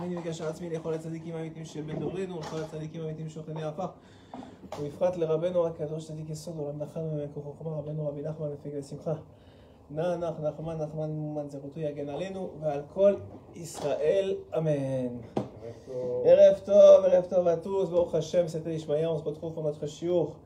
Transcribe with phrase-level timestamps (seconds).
[0.00, 3.86] רחמני וקשר עצמי לכל הצדיקים האמיתיים של בן דורנו ולכל הצדיקים האמיתיים שוכני עפר
[4.80, 9.14] ובפרט לרבנו הקדוש צדיק יסוד עולם נחם ומקור חוכמה רבנו רבי נחמן מפיק לשמחה.
[9.90, 13.14] נא נח נחמן נחמן מומן זכותו יגן עלינו ועל כל
[13.54, 15.18] ישראל אמן.
[16.24, 20.36] ערב טוב, ערב טוב tous, Baruch Hashem, c'était Ishmael, on se retrouve pour notre shiur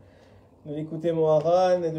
[0.67, 1.91] de l'écouter Moharan et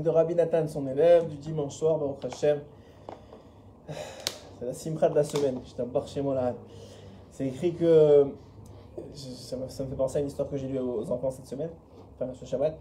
[0.00, 2.60] de Rabbi Nathan, son élève, du dimanche soir, Baruch Hashem.
[4.58, 6.54] C'est la simcha de la semaine, je t'embarque chez moi
[7.30, 8.26] C'est écrit que,
[9.12, 11.70] ça me, fait penser à une histoire que j'ai lue aux enfants cette semaine,
[12.14, 12.78] enfin ce Shabbat.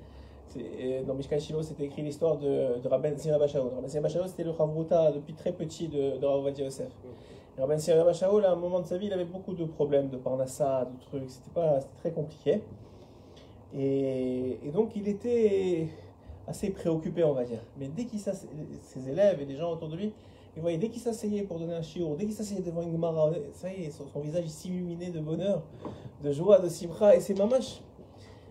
[0.48, 3.72] C'est- Dans Mishkan Shiloh, c'était écrit l'histoire de, de Rabben Sira Bachaoul.
[3.74, 6.92] Rabben Sira Bachaoul, c'était le Chavruta depuis très petit de, de Rav Ovadia Yosef.
[7.58, 10.10] Et Rabben Sira Bachaoul, à un moment de sa vie, il avait beaucoup de problèmes
[10.10, 11.60] de parnassa, de trucs, c'était
[11.98, 12.62] très compliqué.
[13.76, 15.88] Et, donc, il était
[16.48, 17.62] assez préoccupé, on va dire.
[17.80, 20.14] Mais dès qu'il ses élèves et les gens autour de lui,
[20.56, 23.32] ils voyaient, dès qu'il s'asseyait pour donner un shiur, dès qu'il s'asseyait devant une gemara,
[23.54, 25.64] ça y est, son, visage il s'illuminait de bonheur,
[26.24, 27.82] de joie, de simcha, et c'est mamash.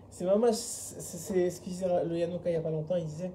[0.09, 3.31] C'est mamash, c'est ce qu'il disait le Yanoka il n'y a pas longtemps, il disait,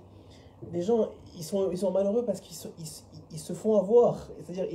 [0.72, 2.86] les gens, ils sont, ils sont malheureux parce qu'ils se, ils,
[3.32, 4.28] ils se font avoir.
[4.44, 4.66] C'est-à-dire,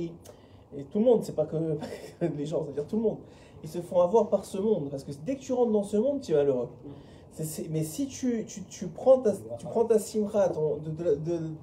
[0.76, 1.56] et tout le monde, c'est pas que,
[2.20, 3.18] les gens, c'est-à-dire tout le monde,
[3.62, 4.88] ils se font avoir par ce monde.
[4.90, 6.68] Parce que dès que tu rentres dans ce monde, tu es malheureux.
[7.70, 10.54] Mais si tu, tu, tu prends ta, tu prends ta simra, de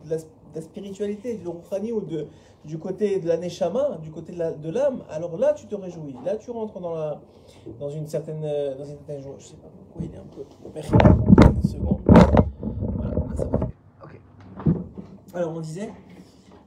[0.09, 0.17] la,
[0.51, 2.27] de la spiritualité, du rouhani ou de,
[2.65, 6.15] du côté de la neshama, du côté de l'âme, alors là tu te réjouis.
[6.25, 7.19] Là tu rentres dans, la,
[7.79, 9.35] dans une certaine, euh, dans une certaine joie.
[9.39, 10.43] Je sais pas pourquoi il est un peu.
[11.55, 12.01] Une seconde.
[12.95, 13.59] Voilà, là, ça va.
[14.03, 14.19] Ok.
[15.33, 15.89] Alors on disait.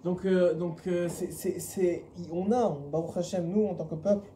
[0.05, 4.29] Donc, euh, donc euh, c'est, on a, Baruch Hashem, nous en tant que peuple,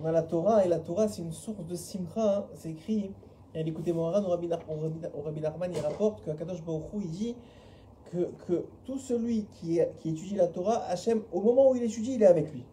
[0.00, 2.36] on a la Torah et la Torah c'est une source de simra.
[2.36, 2.44] hein.
[2.54, 3.12] C'est écrit.
[3.54, 6.62] Et écoutez Moharan, au Rabbi Nar- au Rabbi au Rabbi Nachman, il rapporte que Kadosh
[6.64, 7.36] Baruch il dit
[8.12, 12.26] que, tout celui qui, étudie la Torah, Hachem, au moment où il étudie, il est
[12.26, 12.64] avec lui.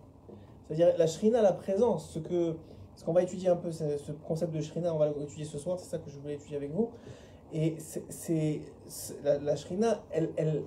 [0.67, 2.55] C'est-à-dire la Shrina, la présence, ce que
[2.95, 5.79] ce qu'on va étudier un peu, ce concept de Shrina, on va l'étudier ce soir,
[5.79, 6.89] c'est ça que je voulais étudier avec vous.
[7.53, 8.59] Et c'est,
[9.23, 10.63] la, la Shrina, elle, elle,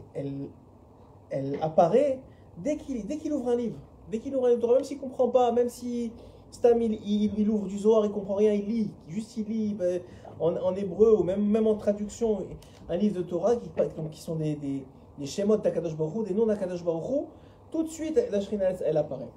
[1.28, 2.20] elle, apparaît
[2.56, 3.78] dès qu'il, dès qu'il ouvre un livre.
[4.10, 6.10] Dès qu'il ouvre un livre, même s'il ne comprend pas, même si
[6.52, 10.00] Stam, il, il, ouvre du Zohar, il comprend rien, il lit, juste il lit ben,
[10.38, 12.46] en, en hébreu ou même, même en traduction,
[12.88, 14.84] un livre de Torah qui, donc, qui sont des, des,
[15.18, 17.26] des schémas d'Akadosh Baruch des noms d'Akadosh Baruch
[17.70, 19.30] tout de suite la Shrina, elle, apparaît.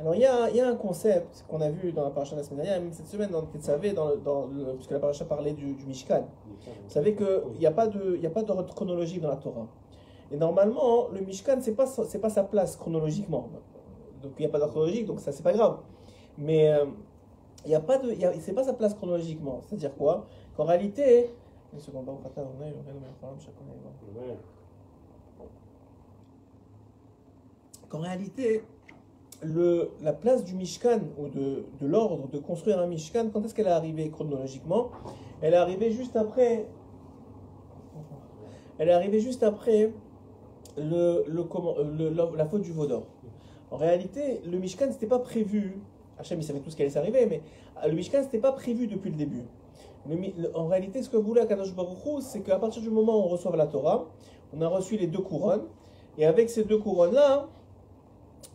[0.00, 2.42] Alors il y a, y a un concept qu'on a vu dans la paracha la
[2.42, 5.76] semaine dernière, même cette semaine dans le dans dans le, puisque la paracha parlait du,
[5.86, 6.24] Mishkan.
[6.66, 9.66] Vous savez qu'il n'y a pas d'ordre chronologique dans la Torah.
[10.30, 13.48] Et normalement, le Mishkan, ce n'est pas, pas sa place chronologiquement.
[14.22, 15.78] Donc il n'y a pas d'ordre chronologique, donc ça, c'est pas grave.
[16.38, 16.86] Mais euh,
[17.64, 18.14] il n'y a pas de.
[18.40, 19.60] C'est pas sa place chronologiquement.
[19.66, 20.26] C'est-à-dire quoi?
[20.56, 21.30] Qu'en réalité.
[21.72, 22.06] Une seconde,
[27.88, 28.62] qu'en réalité,
[29.42, 33.54] le, la place du Mishkan, ou de, de l'ordre de construire un Mishkan, quand est-ce
[33.54, 34.90] qu'elle est arrivée chronologiquement?
[35.40, 36.66] Elle est arrivée juste après.
[38.78, 39.92] Elle est arrivée juste après
[40.76, 43.04] le, le, comment, euh, le- la, faute du Vaudor.
[43.70, 45.80] En réalité, le Mishkan, c'était pas prévu.
[46.18, 47.42] Hachem, il savait tout ce qui allait s'arriver, mais
[47.82, 49.44] euh, le Mishkan, c'était pas prévu depuis le début.
[50.54, 53.54] En réalité, ce que voulait Akadosh Baruch c'est qu'à partir du moment où on reçoit
[53.56, 54.06] la Torah,
[54.56, 55.64] on a reçu les deux couronnes,
[56.16, 57.46] et avec ces deux couronnes-là,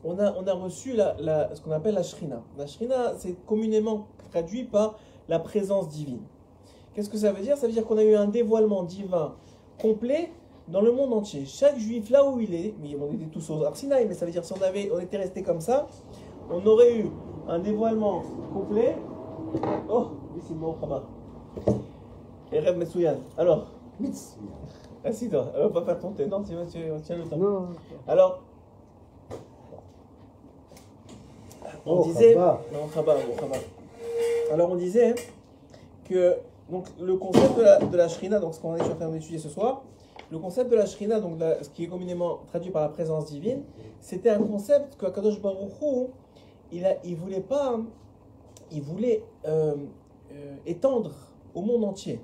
[0.03, 2.41] on a, on a reçu la, ce qu'on appelle la Shrina.
[2.57, 4.97] La Shrina, c'est communément traduit par
[5.29, 6.21] la présence divine.
[6.93, 7.57] Qu'est-ce que ça veut dire?
[7.57, 9.35] Ça veut dire qu'on a eu un dévoilement divin
[9.79, 10.31] complet
[10.67, 11.45] dans le monde entier.
[11.45, 14.31] Chaque juif, là où il est, mais on était tous au Arsinaï, mais ça veut
[14.31, 15.87] dire si on, avait, on était resté comme ça,
[16.51, 17.05] on aurait eu
[17.47, 18.21] un dévoilement
[18.53, 18.95] complet.
[19.89, 20.07] Oh,
[20.47, 21.03] c'est mon Khabar.
[22.51, 23.15] Et Reb Messouyan.
[23.37, 23.67] Alors,
[25.03, 26.25] assis-toi, on va pas faire thé.
[26.27, 27.37] Non, tu vas, tu tiens le temps.
[27.37, 27.67] Non,
[28.07, 28.41] Alors,
[31.85, 32.35] on Oh, disait.
[32.35, 33.15] Non, bon, Rabat.
[34.51, 35.15] Alors, on disait
[36.05, 36.35] que
[36.69, 39.37] donc, le concept de la, de la Shrina, donc ce qu'on est en train d'étudier
[39.39, 39.83] ce soir,
[40.31, 43.25] le concept de la Shrina, donc la- ce qui est communément traduit par la présence
[43.25, 43.63] divine,
[43.99, 46.07] c'était un concept que Kadosh Baruch Hu,
[47.03, 47.79] il, voulait pas.
[48.71, 49.75] Il voulait euh,
[50.31, 51.11] euh, étendre
[51.53, 52.19] au monde entier.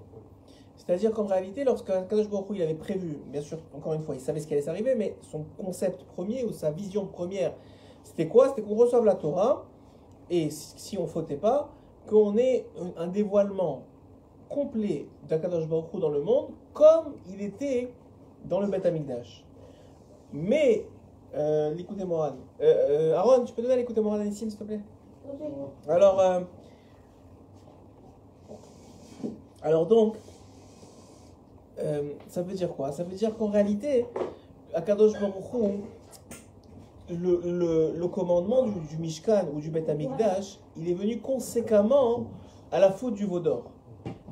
[0.75, 4.39] C'est-à-dire qu'en réalité, lorsque Kadosh il avait prévu, bien sûr, encore une fois, il savait
[4.39, 7.53] ce qui allait s'arriver, mais son concept premier ou sa vision première,
[8.03, 8.49] c'était quoi?
[8.49, 9.67] C'était qu'on reçoive la Torah,
[10.31, 11.69] et si on fautait pas,
[12.07, 12.65] qu'on ait
[12.97, 13.83] un- dévoilement
[14.47, 17.93] complet d'Akadosh Baruch dans le monde, comme il était
[18.45, 19.45] dans le Beth Amikdash.
[20.33, 20.87] Mais,
[21.35, 24.63] euh, l'écoute Moran, euh, euh, Aaron, tu peux donner l'écoute Moran à Nissim, s'il te
[24.63, 24.81] plaît
[25.87, 26.41] Alors, euh,
[29.61, 30.15] alors donc,
[31.79, 32.91] euh, ça veut dire quoi?
[32.91, 34.05] Ça veut dire qu'en réalité,
[34.73, 35.81] Akadosh Baruch Hu,
[37.09, 42.25] le, le, le commandement du, du Mishkan ou du Beth Amikdash, il est venu conséquemment
[42.71, 43.63] à la faute du veau d'or.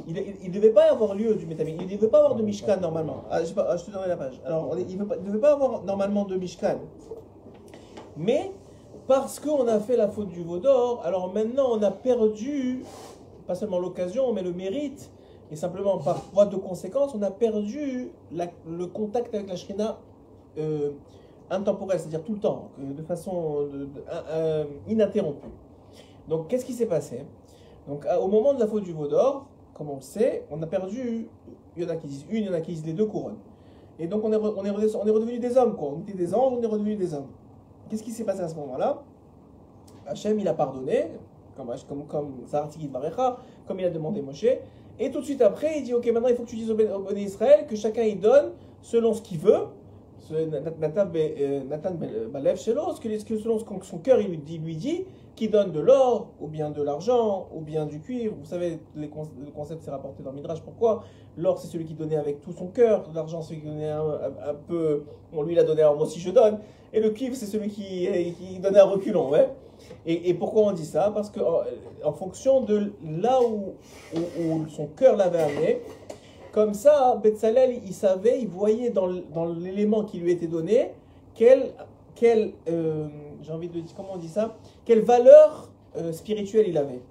[0.05, 1.67] Il ne devait pas avoir lieu du Amikdash.
[1.67, 3.23] Il ne devait pas avoir de Mishkan normalement.
[3.31, 4.41] Ah, ah, je te donnerai la page.
[4.45, 6.77] Alors, il ne devait pas avoir normalement de Mishkan.
[8.15, 8.51] Mais,
[9.07, 12.83] parce qu'on a fait la faute du veau d'or, alors maintenant on a perdu,
[13.45, 15.11] pas seulement l'occasion, mais le mérite,
[15.51, 19.97] et simplement par voie de conséquence, on a perdu le contact avec la Shrina
[20.57, 20.91] euh,
[21.49, 23.67] intemporelle, c'est-à-dire tout le temps, de façon
[24.87, 25.47] ininterrompue.
[26.27, 27.25] Donc, qu'est-ce qui s'est passé?
[27.87, 29.45] Donc, au moment de la faute du veau d'or,
[29.77, 31.27] comme on le sait, on a perdu,
[31.75, 33.05] il y en a qui disent une, il y en a qui disent les deux
[33.05, 33.37] couronnes.
[33.99, 35.89] Et donc, on est, on est, on est redevenu des hommes, quoi.
[35.95, 37.27] On était des anges, on est redevenu des hommes.
[37.89, 39.03] Qu'est-ce qui s'est passé à ce moment-là
[40.07, 41.11] Hachem, il a pardonné,
[41.55, 42.31] comme, comme, comme
[43.67, 44.45] comme il a demandé Moshe.
[44.99, 46.75] Et tout de suite après, il dit Ok, maintenant il faut que tu dises au
[46.75, 49.65] Bé- au Béné Israël que chacun il donne selon ce qu'il veut.
[50.31, 55.05] Nathan euh, Balev Shelo, ce que selon ce que son cœur il lui dit
[55.37, 58.35] qui donne de l'or, ou bien de l'argent, ou bien du cuivre.
[58.37, 60.61] Vous savez, les con- le concept c'est rapporté dans Midrash.
[60.61, 61.03] Pourquoi?
[61.37, 65.03] L'or c'est celui qui donnait avec tout son cœur, l'argent celui qui donnait un, peu.
[65.31, 66.59] Bon, lui il a donné, alors moi aussi je donne.
[66.91, 69.47] Et le cuivre c'est celui qui, qui donnait un reculon, ouais.
[70.07, 71.11] Et, et pourquoi on dit ça?
[71.13, 71.39] Parce que
[72.03, 73.75] en, fonction de là où,
[74.15, 75.81] où- son cœur l'avait amené,
[76.51, 80.93] comme ça, Betzalel, il savait, il voyait dans, dans l'élément qui lui était donné,
[81.35, 81.73] quelle,
[82.15, 83.07] quelle euh,
[83.43, 84.57] j'ai envie de dire, comment on dit ça?
[84.87, 87.01] Quelle valeur euh, spirituelle il avait.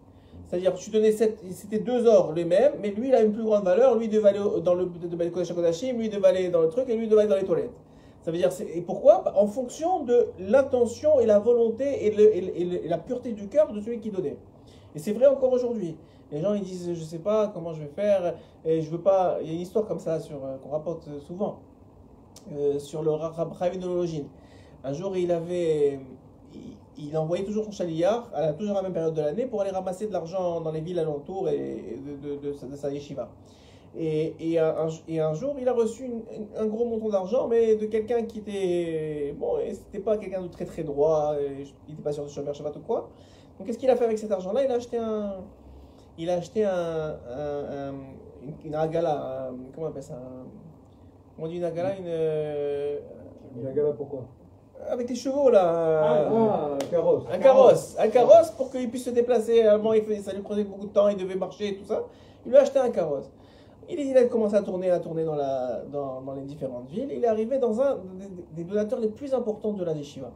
[0.48, 3.64] C'est-à-dire, tu donnais c'était deux ors les mêmes, mais lui, il a une plus grande
[3.64, 3.98] valeur.
[3.98, 6.62] Lui, il devait aller dans le de de Kodesh HaKodashim, lui, il devait aller dans
[6.62, 7.74] le truc, et lui, il devait aller dans les toilettes.
[8.22, 12.96] Ça veut dire, et pourquoi Bah, En fonction de l'intention et la volonté et, la
[12.96, 14.38] pureté du cœur de celui qui donnait.
[14.94, 15.98] Et c'est vrai encore aujourd'hui.
[16.32, 19.36] Les gens ils disent je sais pas comment je vais faire et je veux pas.
[19.42, 21.60] Il y a une histoire comme ça sur euh, qu'on rapporte souvent
[22.52, 24.24] euh, sur le Rabbi.
[24.82, 26.00] Un jour il avait
[26.98, 29.60] il, envoyait toujours son chaliard à la, toujours à la même période de l'année pour
[29.60, 32.76] aller ramasser de l'argent dans les villes alentours et, et de, de, de sa- de
[32.76, 33.28] sa yeshiva.
[33.98, 36.22] Et, et, un, et un jour, il a reçu une-
[36.56, 39.34] un gros montant d'argent, mais de quelqu'un qui était.
[39.38, 42.28] Bon, et c'était pas quelqu'un de très très droit, et il n'était pas sûr de
[42.28, 43.08] Shomer Shabbat ou quoi.
[43.58, 44.64] Donc, qu'est-ce qu'il a fait avec cet argent-là?
[44.64, 45.36] Il a acheté un.
[46.18, 46.70] Il a acheté un.
[46.70, 47.94] un- un-
[48.42, 49.50] une, une agala.
[49.74, 50.20] comment on appelle ça?
[51.38, 51.96] On dit une agala?
[51.96, 52.04] Une.
[52.06, 52.98] euh,
[53.62, 54.24] La gala pourquoi?
[54.88, 56.00] Avec les chevaux là.
[56.04, 57.24] Ah, ah, un carrosse.
[57.32, 59.62] Un carrosse, un carrosse pour qu'il puisse se déplacer.
[59.62, 62.04] Avant, il faisait- ça lui prenait beaucoup de temps, il devait marcher et tout ça.
[62.44, 63.30] Il lui a acheté un carrosse.
[63.88, 67.08] Il, il a commencé à tourner, à tourner dans, la, dans, dans les différentes villes.
[67.12, 70.30] Il est arrivé dans un des, des donateurs les plus importants de la yeshiva.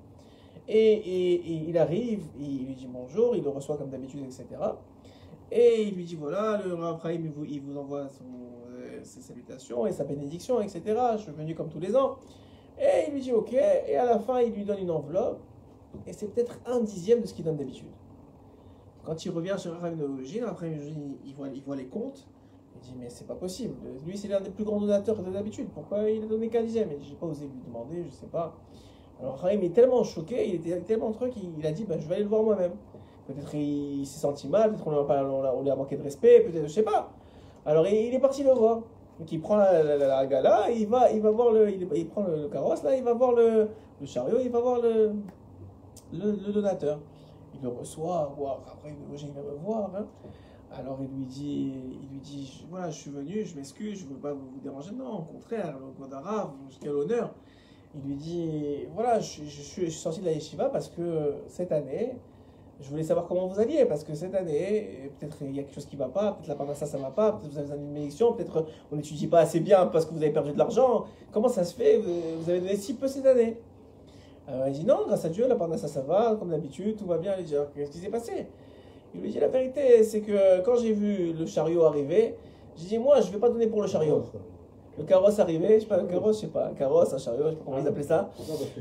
[0.68, 4.44] Et, et- et il arrive, il lui dit bonjour, il le reçoit comme d'habitude, etc.
[5.50, 8.24] Et il lui dit voilà, le Rav il vous, il vous envoie son,
[8.78, 10.82] euh, ses salutations et sa bénédiction, etc.
[11.16, 12.16] Je suis venu comme tous les ans.
[12.80, 15.40] Et il lui dit ok, et à la fin, il lui donne une enveloppe
[16.06, 17.88] et c'est peut-être un dixième de ce qu'il donne d'habitude.
[19.04, 20.72] Quand il revient sur Ravinologie, après
[21.24, 22.26] il voit, il voit les comptes,
[22.74, 23.74] il dit mais c'est pas possible.
[24.06, 25.68] Lui c'est l'un des plus grands donateurs de d'habitude.
[25.74, 26.88] Pourquoi il a donné qu'un dixième?
[26.88, 28.56] Dit j'ai pas osé lui demander, je sais pas.
[29.20, 32.06] Alors Rahim est tellement choqué, il était tellement truc, il, il a dit bah, je
[32.06, 32.72] vais aller le voir moi-même.
[33.26, 36.82] Peut-être il, s'est senti mal, peut-être on lui a, manqué de respect, peut-être je sais
[36.82, 37.12] pas.
[37.66, 38.82] Alors il est parti le voir.
[39.20, 42.08] Donc il prend la, la, la- la gala, il va, il va voir le, il,
[42.08, 43.68] prend le, carrosse là, il va voir le,
[44.00, 45.12] le chariot, il va voir le,
[46.12, 46.98] le, donateur.
[47.54, 48.34] Il le reçoit,
[48.66, 49.90] après il vient me voir.
[49.94, 50.06] hein.
[50.72, 51.72] Alors il lui dit,
[52.02, 54.92] il lui dit, voilà, je suis venu, je m'excuse, je ne veux pas vous déranger.
[54.92, 57.34] Non, au contraire, le God arabe, quel honneur.
[57.94, 61.72] Il lui dit, voilà, je, je je suis sorti de la yeshiva parce que cette
[61.72, 62.16] année,
[62.80, 65.74] je voulais savoir comment vous alliez, parce que cette année, peut-être il y a quelque
[65.74, 67.78] chose qui ne va pas, peut-être la parnassa ça ne va pas, peut-être vous avez
[67.78, 71.04] d'une bénédiction, peut-être on n'étudie pas assez bien parce que vous avez perdu de l'argent.
[71.30, 71.98] Comment ça se fait?
[71.98, 73.58] Vous avez donné si peu cette année?
[74.48, 77.18] Alors il dit non, grâce à Dieu, la parnassa ça va, comme d'habitude, tout va
[77.18, 77.34] bien.
[77.38, 78.46] Il dit qu'est-ce qui s'est passé?
[79.14, 82.36] Il lui dit la vérité, c'est que quand j'ai vu le chariot arriver,
[82.76, 84.24] j'ai dit moi je ne vais pas donner pour le chariot.
[85.00, 87.44] Le carrosse arrivé, je sais pas, le carrosse, je sais pas, un carrosse, un chariot,
[87.46, 88.30] je sais pas comment ils appelaient ça.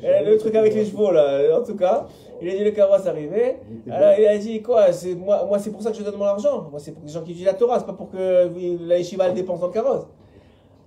[0.04, 2.08] Et le truc avec les chevaux là, en tout cas,
[2.42, 3.56] il a dit le carrosse arrivé.
[3.90, 6.26] Alors il a dit quoi c'est, Moi, moi c'est pour ça que je donne mon
[6.26, 6.68] argent.
[6.70, 8.50] Moi c'est pour les gens qui étudient la Torah, c'est pas pour que
[8.86, 10.08] la yeshiva dépense dans le carrosse.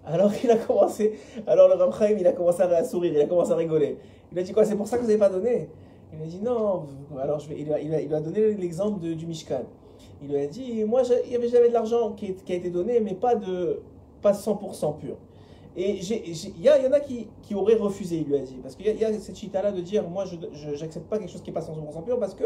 [0.05, 3.27] Alors il a commencé, alors le Ram Chaim, il a commencé à sourire, il a
[3.27, 3.97] commencé à rigoler.
[4.33, 5.71] Il a dit quoi C'est pour ça que vous n'avez pas donné?
[6.13, 6.83] Il a dit non.
[7.19, 9.63] Alors je vais, il, a, il, a, il a donné l'exemple du Mishkan.
[10.23, 13.01] Il lui a dit moi il y avait jamais de l'argent qui a été donné,
[13.01, 13.81] mais pas de
[14.23, 15.17] pas 100% pur.
[15.75, 18.59] Et il y, en a qui, qui auraient refusé, il lui a dit.
[18.63, 21.51] Parce qu'il y, a- cette chita-là de dire moi je n'accepte pas quelque chose qui
[21.51, 22.45] n'est pas 100% pur parce que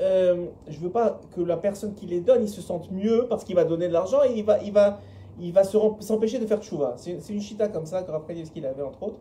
[0.00, 3.44] euh, je veux pas que la personne qui les donne, il se sente mieux parce
[3.44, 4.98] qu'il va donner de l'argent et il va, il va,
[5.38, 6.94] il va s'empêcher de faire tchouva.
[6.96, 9.20] C'est une chita comme ça que Raphaël qu'il avait entre autres.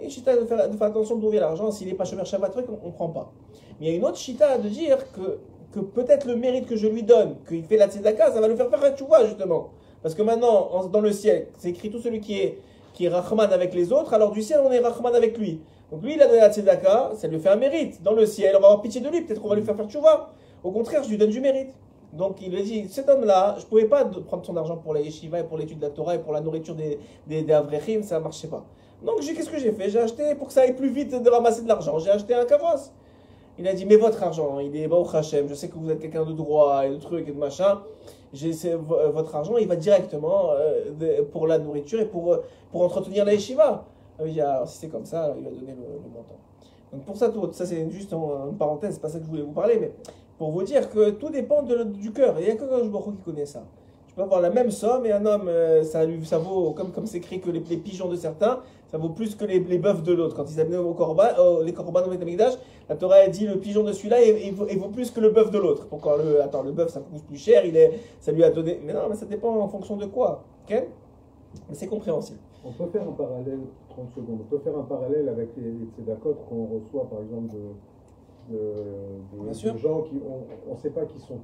[0.00, 1.70] Et chita de faire, de faire attention d'où vient l'argent.
[1.70, 3.32] S'il n'est pas chômeur Shabbat, on ne prend pas.
[3.80, 5.38] Mais il y a une autre chita de dire que,
[5.72, 8.56] que peut-être le mérite que je lui donne, qu'il fait la tzedaka, ça va le
[8.56, 9.70] faire faire un tchouva, justement.
[10.02, 12.58] Parce que maintenant, en- dans le ciel, c'est écrit tout celui qui est,
[12.94, 15.60] qui est Rahman avec les autres, alors du ciel, on est Rahman avec lui.
[15.90, 18.02] Donc lui, il a donné la tzedaka, ça lui fait un mérite.
[18.02, 19.88] Dans le ciel, on va avoir pitié de lui, peut-être qu'on va lui faire faire
[19.88, 20.30] tchouva.
[20.64, 21.70] Au contraire, je lui donne du mérite.
[22.12, 25.00] Donc il lui dit, cet homme-là, je ne pouvais pas prendre son argent pour la
[25.00, 28.18] yeshiva et pour l'étude de la Torah et pour la nourriture des, des, avrechim, ça
[28.18, 28.64] ne marchait pas.
[29.04, 29.88] Donc qu'est-ce que j'ai fait?
[29.88, 32.44] J'ai acheté, pour que ça aille plus vite de ramasser de l'argent, j'ai acheté un
[32.44, 32.92] carrosse.
[33.58, 36.00] Il a dit, mais votre argent, il est au Hachem, je sais que vous êtes
[36.00, 37.80] quelqu'un de droit et de trucs et de machin.
[38.34, 43.24] Euh, votre argent, il va directement euh, pour la nourriture et pour, euh, pour entretenir
[43.24, 43.84] la yeshiva.
[44.18, 46.36] Ah alors, si c'est comme ça, il va donner le, montant.
[46.92, 49.42] Donc pour ça, tout, ça c'est juste une parenthèse, c'est pas ça que je voulais
[49.42, 49.92] vous parler, mais
[50.38, 52.36] pour vous dire que tout dépend du cœur.
[52.38, 53.62] Il n'y a que Kadosh qui connaît ça.
[54.06, 55.50] Tu peux avoir la même somme et un homme,
[55.84, 58.60] ça, lui, ça vaut, comme comme c'est écrit que les, pigeons de certains,
[58.90, 60.36] ça vaut plus que les, bœufs de l'autre.
[60.36, 61.28] Quand ils amenaient au corban,
[61.64, 62.54] les corbans au Beth Amikdash,
[62.88, 65.20] la Torah elle dit le pigeon de celui-là, il, il vaut, il vaut plus que
[65.20, 65.86] le bœuf de l'autre.
[65.88, 68.80] Pourquoi le, attends, le bœuf ça coûte plus cher, il est, ça lui a donné.
[68.84, 70.44] Mais non, mais ça dépend en fonction de quoi.
[70.64, 70.86] ok?
[71.68, 72.38] Mais c'est compréhensible.
[72.64, 75.86] On peut faire un parallèle, 30 secondes, on peut faire un parallèle avec les, les
[75.96, 80.20] tzedakot qu'on reçoit par exemple de, de, gens qui,
[80.68, 81.38] on ne sait pas qui sont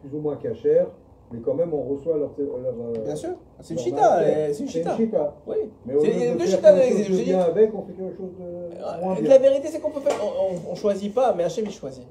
[0.00, 0.86] plus ou moins cachers,
[1.32, 2.30] mais quand même on reçoit leur.
[2.38, 3.30] leur euh, Bien sûr,
[3.60, 4.96] c'est une chita, euh, c'est une chita.
[5.46, 5.56] Oui.
[5.84, 9.16] Mais il y a de deux chitas dans avec, on fait quelque chose de moins
[9.16, 9.28] Euh, bien.
[9.28, 10.16] La vérité, c'est qu'on peut faire.
[10.22, 12.04] On, on choisit pas, mais Hachem il choisit.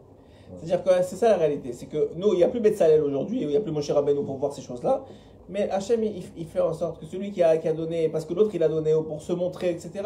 [0.57, 1.73] C'est-à-dire que c'est ça la réalité.
[1.73, 4.23] C'est que nous, il n'y a plus Betsalel aujourd'hui, il n'y a plus Moshe Rabbeinu
[4.23, 5.03] pour voir ces choses-là.
[5.49, 8.25] Mais Hachem, il, il fait en sorte que celui qui a, qui a donné, parce
[8.25, 10.03] que l'autre il a donné pour se montrer, etc.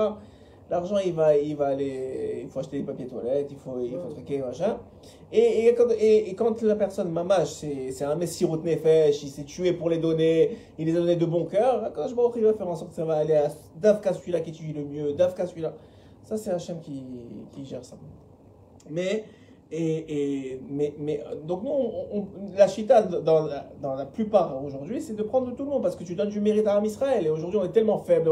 [0.71, 3.91] L'argent, il va, il va aller, il faut acheter des papiers toilettes, il faut, il
[3.91, 4.77] faut truquer, machin.
[5.29, 9.29] Et, et, quand, et, et quand la personne mamache, c'est c'est un messirut nefesh, il
[9.29, 12.31] s'est tué pour les donner, il les a donnés de bon cœur, quand je vois
[12.37, 14.85] il va faire en sorte que ça va aller à Davka celui-là qui étudie le
[14.85, 15.73] mieux, Davka celui-là.
[16.23, 17.03] Ça, c'est Hachem qui,
[17.51, 17.97] qui gère ça.
[18.89, 19.25] Mais,
[19.71, 20.93] et, mais,
[21.45, 25.81] donc nous, on- la chita dans, la- plupart aujourd'hui, c'est de prendre tout le monde
[25.81, 27.25] parce que tu donnes du mérite à Am Israël.
[27.25, 28.29] Et aujourd'hui, on est tellement faible.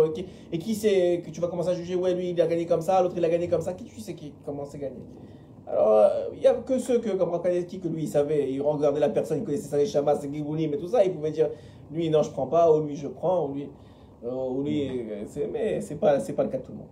[0.52, 2.66] Et qui, et c'est que tu vas commencer à juger Ouais, lui, il a gagné
[2.66, 3.74] comme ça, l'autre, il a gagné comme ça.
[3.74, 4.98] Qui tu sais qui comment c'est gagné
[5.68, 8.62] Alors, euh, il n'y a que ceux que, comme Rakanetki, que lui, il savait, il
[8.62, 11.50] regardait la personne, il connaissait Shabbat, les Giboulim et tout ça, il pouvait dire
[11.92, 13.70] Lui, non, je prends pas, ou lui, je prends, ou lui.
[14.26, 16.88] euh, ou euh, mais c'est pas, pas le cas de tout le monde.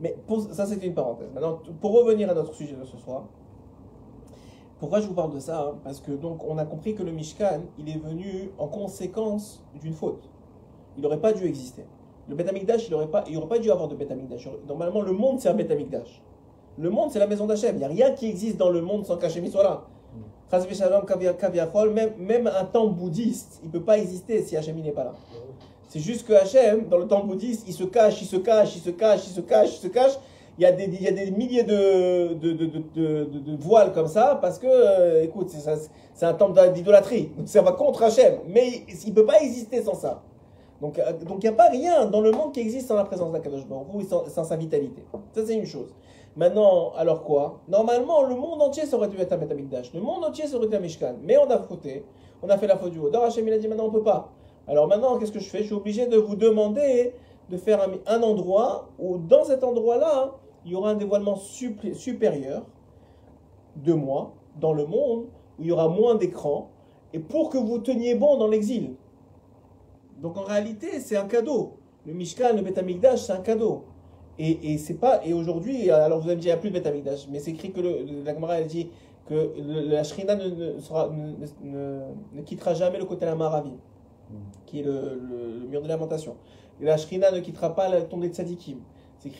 [0.00, 0.14] Mais
[0.52, 1.28] ça, c'était une parenthèse.
[1.32, 3.24] Maintenant, pour revenir à notre sujet de ce soir,
[4.78, 5.78] pourquoi je vous parle de ça hein?
[5.84, 9.94] Parce que donc, on a compris que le Mishkan, il est venu en conséquence d'une
[9.94, 10.28] faute.
[10.96, 11.84] Il n'aurait pas dû exister.
[12.28, 14.48] Le Beth Amikdash, il n'aurait pas, il aurait pas dû avoir de Beth Amikdash.
[14.66, 16.22] Normalement, le monde, c'est un Beth Amikdash.
[16.78, 17.76] Le monde, c'est la maison d'Hachem.
[17.76, 19.84] Il n'y a rien qui existe dans le monde sans qu'Hachem soit là.
[20.50, 25.04] Kaviachol, Même, même un temple bouddhiste, il ne peut pas exister si Hachem n'est pas
[25.04, 25.14] là.
[25.88, 28.82] C'est juste que Hachem, dans le temple bouddhiste, il se cache, il se cache, il
[28.82, 30.12] se cache, il se cache, il se cache.
[30.12, 34.38] Il y a des, il y a des milliers de, de, de, voiles comme ça
[34.40, 35.50] parce que, euh, écoute,
[36.14, 37.30] c'est un temple d'idolâtrie.
[37.44, 38.38] Ça va contre Hachem.
[38.48, 40.22] Mais il ne peut pas exister sans ça.
[40.80, 43.32] Donc euh, il n'y a pas rien dans le monde qui existe sans la présence
[43.32, 45.02] d'Akadosh Baruch Hu sans, sans sa vitalité.
[45.34, 45.94] Ça, c'est une chose.
[46.36, 47.60] Maintenant, alors quoi?
[47.68, 49.92] Normalement, le monde entier ça aurait dû être un Beth Amikdash.
[49.94, 51.14] Le monde entier aurait été un Mishkan.
[51.22, 52.04] Mais on a fauté.
[52.42, 53.10] On a fait la faute du haut.
[53.14, 54.32] Hachem, il a dit maintenant on peut pas.
[54.68, 55.60] Alors maintenant, qu'est-ce que je fais?
[55.60, 57.14] Je suis obligé de vous demander
[57.48, 60.34] de faire un, un endroit où, dans cet endroit-là,
[60.66, 62.66] il y aura un dévoilement supérieur
[63.76, 65.26] de moi dans le monde,
[65.58, 66.70] où il y aura moins d'écrans,
[67.12, 68.94] et pour que vous teniez bon dans l'exil.
[70.20, 71.74] Donc en réalité, c'est un cadeau.
[72.04, 73.84] Le Mishkan, le Beth Amikdash, c'est un cadeau.
[74.38, 76.70] Et, et c'est pas et aujourd'hui, alors vous allez me dire il n'y a plus
[76.70, 78.90] de Beth Amikdash, mais c'est écrit que le, la Gemara elle dit
[79.26, 81.32] que le- la Shrina ne, ne sera, ne,
[81.62, 82.00] ne-
[82.34, 83.72] ne quittera jamais le côté de la Maravi,
[84.66, 86.36] qui est le mur de lamentation.
[86.80, 88.78] Et la Shrina ne quittera pas la tombée de Sadikim.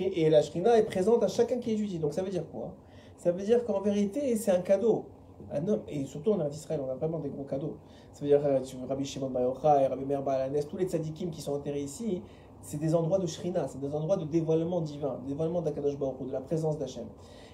[0.00, 1.98] Et la Shrina est présente à chacun qui étudie.
[1.98, 2.74] Donc ça veut dire quoi?
[3.16, 5.06] Ça veut dire qu'en vérité, c'est un cadeau.
[5.52, 7.76] Un homme, et surtout en Israël, on a vraiment des gros cadeaux.
[8.12, 11.30] Ça veut dire, euh, Rabbi Shimon Bar Yochai, Rabbi Meir Baal Hanès, tous les tzadikim
[11.30, 12.22] qui sont enterrés ici,
[12.62, 16.32] c'est des endroits de Shrina, c'est des endroits de dévoilement divin, dévoilement d'Akadosh Baruch de
[16.32, 17.04] la présence d'Hachem.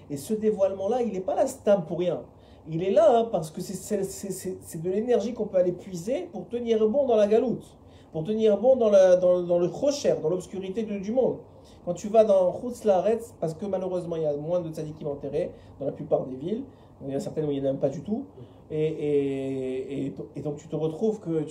[0.09, 2.21] Et ce dévoilement-là, il n'est pas là stam pour rien.
[2.69, 6.87] Il est là hein, parce que c'est- de l'énergie qu'on peut aller puiser pour tenir
[6.89, 7.65] bon dans la galoute,
[8.13, 11.37] pour tenir bon dans, le rocher, dans l'obscurité de- du monde.
[11.85, 15.07] Quand tu vas dans Chutz Laaretz, parce que malheureusement il y a moins de tzadikim
[15.07, 16.63] enterrés dans la plupart des villes,
[17.01, 18.25] il y en a certaines où il n'y en a même pas du tout,
[18.71, 20.13] et,
[20.43, 21.45] donc tu te retrouves que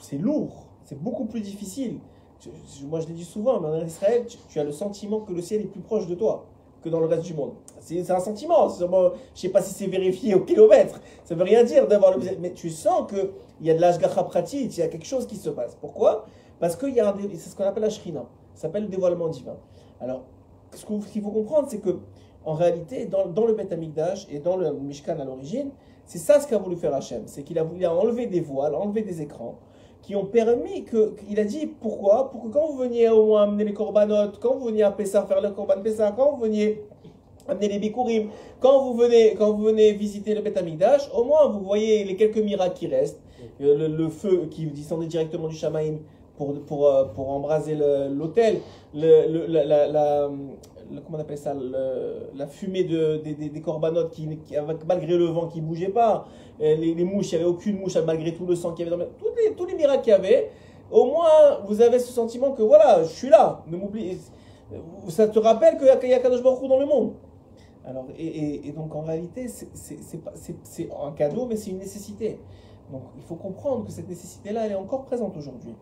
[0.00, 1.98] c'est lourd, c'est beaucoup plus difficile.
[2.84, 5.62] Moi je l'ai dit souvent, mais en Israël, tu, as le sentiment que le ciel
[5.62, 6.46] est plus proche de toi
[6.80, 7.54] que dans le reste du monde.
[7.80, 11.34] C'est un sentiment, c'est vraiment- je ne sais pas si c'est vérifié au kilomètre, ça
[11.34, 13.30] veut rien dire d'avoir le mais tu sens qu'il
[13.62, 15.74] y a de l'ashgacha pratique, il y a quelque chose qui se passe.
[15.80, 16.26] Pourquoi?
[16.60, 18.24] Parce dé- c'est ce qu'on appelle la shrina,
[18.58, 19.56] ça s'appelle le dévoilement divin.
[20.00, 20.24] Alors,
[20.74, 21.96] ce qu'il faut comprendre, c'est que
[22.44, 25.70] en réalité, dans, dans le Beth Amikdash et dans le Mishkan à l'origine,
[26.06, 27.22] c'est ça ce qu'a voulu faire Hachem.
[27.26, 29.60] C'est qu'il a voulu enlever des voiles, enlever des écrans,
[30.02, 31.14] qui ont permis que.
[31.30, 32.30] Il a dit pourquoi?
[32.32, 35.24] Pour que quand vous veniez au moins amener les corbanotes, quand vous veniez à Pessah
[35.26, 36.82] faire le korban Pessah, quand vous veniez
[37.46, 41.46] amener les bikurim, quand vous venez, quand vous venez visiter le Beth Amikdash, au moins
[41.46, 43.20] vous voyez les quelques miracles qui restent,
[43.60, 46.00] le, le feu qui descendait directement du Shamaïm
[46.38, 47.76] pour, pour, euh, pour embraser
[48.10, 48.60] l'autel,
[48.94, 50.30] le, le- la,
[51.04, 54.26] comment la fumée de, des, des, corbanotes qui,
[54.86, 56.26] malgré le vent qui bougeait pas,
[56.62, 58.96] euh, les, mouches, il n'y avait aucune mouche malgré tout le sang qu'il y avait
[58.96, 59.10] dans le...
[59.18, 60.50] Tous les, tous les miracles qu'il y avait,
[60.90, 64.16] au moins vous avez ce sentiment que voilà, je suis là, ne m'oubliez.
[65.08, 67.12] Ça te rappelle qu'il y a, Kadosh Baruch dans le monde.
[67.84, 72.38] Alors, et, et- et donc en réalité, c'est un cadeau, mais c'est une nécessité.
[72.92, 75.74] Donc il faut comprendre que cette nécessité-là, elle est encore présente aujourd'hui.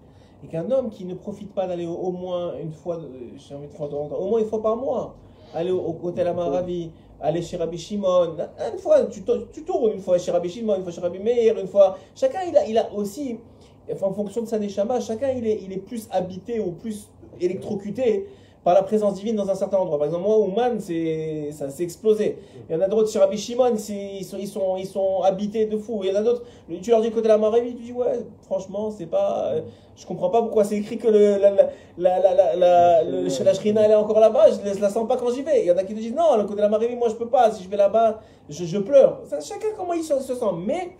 [0.45, 3.01] Et qu'un homme qui ne profite pas d'aller au, au moins une fois,
[3.37, 5.15] j'ai envie de temps, au moins une fois par mois,
[5.55, 6.91] aller au, au hôtel Amaravi,
[7.21, 8.37] aller chez Rabbi Shimon,
[8.73, 11.59] une fois, tu, tu tournes une fois chez Rabbi Shimon, une fois chez Rabbi Meir,
[11.59, 11.97] une fois.
[12.15, 13.39] Chacun, il a, il a aussi,
[13.91, 17.09] enfin, en fonction de sa neshama, chacun, il est, il est plus habité ou plus
[17.41, 18.27] électrocuté
[18.67, 19.97] par la présence divine dans un certain endroit.
[19.97, 22.37] Par exemple, moi, Ouman, ça s'est explosé.
[22.69, 25.67] Il y en a d'autres chez Rabbi Shimon, ils sont, ils, sont, ils sont habités
[25.67, 26.01] de fou.
[26.03, 26.43] Il y en a d'autres,
[26.83, 29.53] tu leur dis côté de la Maravi, tu dis, ouais, franchement, c'est pas.
[29.53, 29.61] euh,
[29.95, 33.29] Je comprends pas pourquoi c'est écrit que le, la, la, la, la, la, la, le-
[33.29, 35.61] chez la Shrina, elle est encore là-bas, je ne la sens pas quand j'y vais.
[35.63, 37.15] Il y en a qui te disent, non, le côté de la Maravi, moi, je
[37.15, 37.53] peux pas.
[37.53, 38.19] Si je vais là-bas,
[38.49, 39.21] je, je pleure.
[39.27, 40.53] Ça, chacun, comment il se, se sent.
[40.67, 40.91] Mais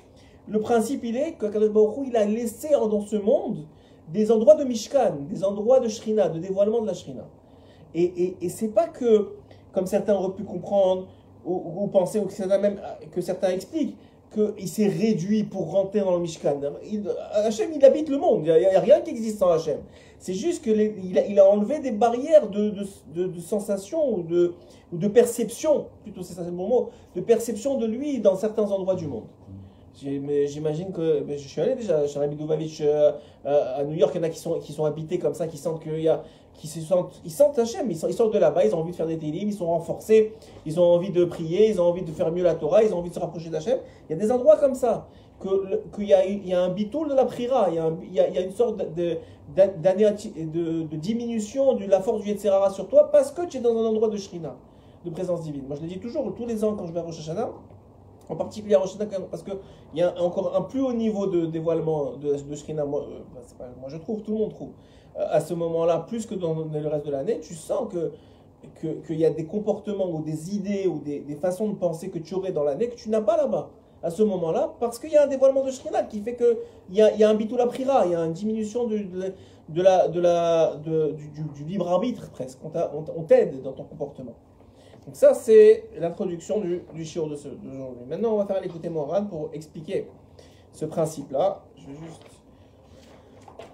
[0.47, 3.67] le principe, il est que Kadosh Baruch il a laissé dans ce monde
[4.09, 7.25] des endroits de Mishkan, des endroits de Shrina, de dévoilement de la Shrina.
[7.97, 9.33] Et, et, et c'est pas que,
[9.73, 11.09] comme certains auraient pu comprendre,
[11.47, 13.97] ou, penser, ou que certains, expliquent,
[14.33, 16.61] qu'il s'est réduit pour rentrer dans le Mishkan.
[16.91, 19.79] Il, Hachem, il habite le monde, il n'y a, rien qui existe sans Hachem.
[20.19, 22.75] C'est juste qu'il a, enlevé des barrières de,
[23.15, 28.21] de, sensation ou de, perception, plutôt c'est ça le bon mot, de perception de lui
[28.21, 29.25] dans certains endroits du monde.
[29.95, 33.13] J'imagine que je suis allé déjà chez Rabbi Dubavitch euh,
[33.47, 34.29] euh, à New York, il y en a
[34.61, 36.23] qui sont habités comme ça, qui sentent qu'il y a,
[36.59, 39.07] qui se sentent, ils sentent Hachem, ils, sortent- de là-bas, ils ont envie de faire
[39.07, 42.33] des télim, ils sont renforcés, ils ont envie de prier, ils ont envie de faire
[42.33, 43.79] mieux la Torah, ils ont envie de se rapprocher d'Hachem.
[44.09, 45.09] Il y a des endroits comme ça,
[45.41, 45.49] que
[45.95, 48.79] qu'il y, a, y a un bitoul de la prira, il y a, une sorte
[48.79, 49.19] de,
[49.55, 53.77] de, de, diminution de la force du Yetzerara sur toi parce que tu es dans
[53.77, 54.57] un endroit de Shrina,
[55.05, 55.65] de présence divine.
[55.67, 57.51] Moi je le dis toujours, tous les ans quand je vais à Rosh Hashanah,
[58.29, 59.59] en particulier à Rosh Hashanah, parce qu'il
[59.95, 63.99] y a encore un plus haut niveau de dévoilement de, Shrina, euh, bah, moi je
[63.99, 64.71] trouve, tout le monde trouve.
[65.19, 67.89] À ce moment-là, plus que dans le reste de l'année, tu sens
[68.81, 72.19] qu'il y a des comportements ou des idées ou des, des façons de penser que
[72.19, 73.71] tu aurais dans l'année que tu n'as pas là-bas
[74.03, 76.59] à ce moment-là parce qu'il y a un dévoilement de Shrina qui fait que
[76.91, 79.33] il y a, y a un bitul prira, il y a une diminution de, de,
[79.71, 82.59] de la, de la, de- du, du- du libre arbitre presque.
[82.65, 84.35] On t'aide dans ton comportement.
[85.07, 88.05] Donc ça, c'est l'introduction du, du shiur de ce- d'aujourd'hui.
[88.09, 90.09] Maintenant, on va faire l'écouter Moran pour expliquer
[90.73, 91.63] ce principe-là.
[91.77, 92.23] Je vais juste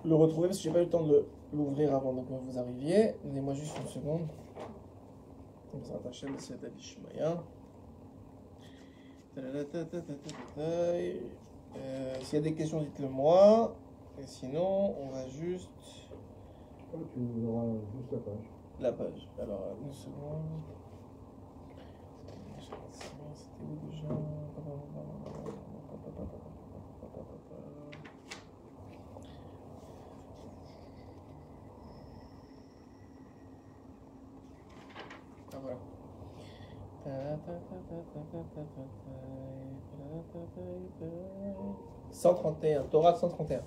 [0.05, 3.15] le retrouver parce que j'ai pas eu le temps de l'ouvrir avant que vous arriviez.
[3.25, 4.29] Donnez-moi juste une seconde.
[5.71, 7.43] Comme ça, attaché, c'est Abishmaya.
[9.39, 9.65] Euh,
[12.21, 13.75] S'il y a des questions, dites-le moi.
[14.19, 15.71] Et sinon, on va juste
[16.93, 17.65] Ah, Tu nous auras
[17.97, 18.51] juste la page.
[18.81, 19.29] la page.
[19.41, 20.43] Alors, une seconde.
[23.35, 24.09] C'était où déjà
[35.53, 35.79] Ah voilà.
[42.11, 43.63] 131, Torah 131.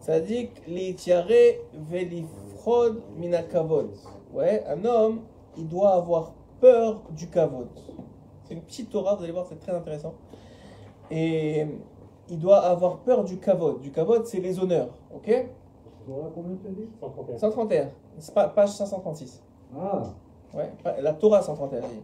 [0.00, 3.92] Sadik li tiare velifrod mina kavod.
[4.32, 5.20] Ouais, un homme,
[5.56, 7.68] il doit avoir peur du kavod.
[8.44, 10.14] C'est une petite Torah, vous allez voir, c'est très intéressant.
[11.10, 11.66] Et
[12.30, 13.80] il doit avoir peur du kavod.
[13.80, 15.24] Du kavod, c'est les honneurs, ok?
[16.04, 17.38] Tu auras combien tu as dit 131.
[17.38, 17.88] 131,
[18.18, 19.42] c'est pas page 536.
[19.78, 20.02] Ah,
[20.54, 21.80] Ouais, la Torah 131.
[21.82, 22.02] j'ai dit.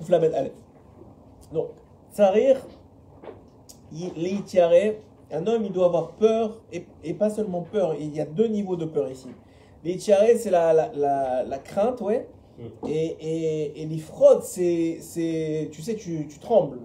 [0.00, 0.52] Ouf la bête, allez.
[1.52, 1.68] Donc,
[2.12, 2.56] Tsarir,
[3.92, 4.94] Leitiare,
[5.30, 8.48] un homme, il doit avoir peur, et, et pas seulement peur, il y a deux
[8.48, 9.28] niveaux de peur ici.
[9.84, 12.28] Leitiare, c'est la, la, la, la crainte, ouais.
[12.86, 16.78] Et, et, et l'ifrod, c'est, c'est, tu sais, tu, tu trembles.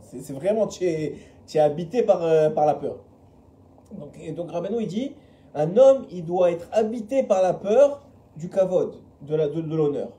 [0.00, 1.14] C'est, c'est vraiment, tu es,
[1.46, 2.98] tu es habité par, euh, par la peur.
[3.98, 5.12] Donc, et donc Rabbeinu, il dit,
[5.54, 8.06] un homme, il doit être habité par la peur
[8.36, 10.10] du kavod, de, la, de, de l'honneur.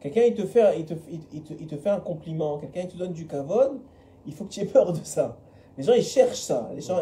[0.00, 2.96] Quelqu'un, il te, fait, il, te, te, il te fait un compliment, quelqu'un, il te
[2.96, 3.80] donne du kavod,
[4.26, 5.38] il faut que tu aies peur de ça.
[5.76, 6.70] Les gens, ils cherchent ça.
[6.74, 7.00] Les gens,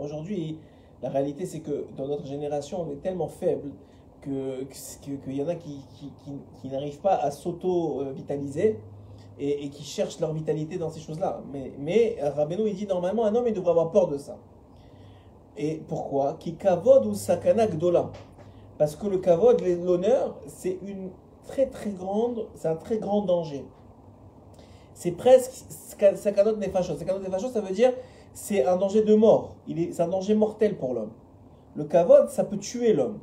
[0.00, 0.58] aujourd'hui,
[1.02, 3.70] la réalité, c'est que dans notre génération, on est tellement faible
[4.22, 6.12] qu'il que, y en a qui, qui,
[6.60, 8.78] qui, n'arrivent pas à s'auto-vitaliser
[9.38, 11.42] et, qui cherchent leur vitalité dans ces choses-là.
[11.52, 14.38] Mais, mais Rabbeinu, il dit normalement, un homme, il devrait avoir peur de ça.
[15.56, 16.36] Et pourquoi?
[16.38, 18.10] Qui kavod ou sakana gdola.
[18.78, 21.10] Parce que le kavod, l'honneur, c'est une
[21.46, 23.64] très très grande, c'est un très grand danger.
[24.94, 25.52] C'est presque
[26.14, 26.96] sakanot nefashot.
[26.96, 27.92] Sakanot nefashot, ça veut dire
[28.32, 29.56] c'est un danger de mort.
[29.66, 31.12] C'est un danger mortel pour l'homme.
[31.74, 33.18] Le kavod, ça peut tuer l'homme.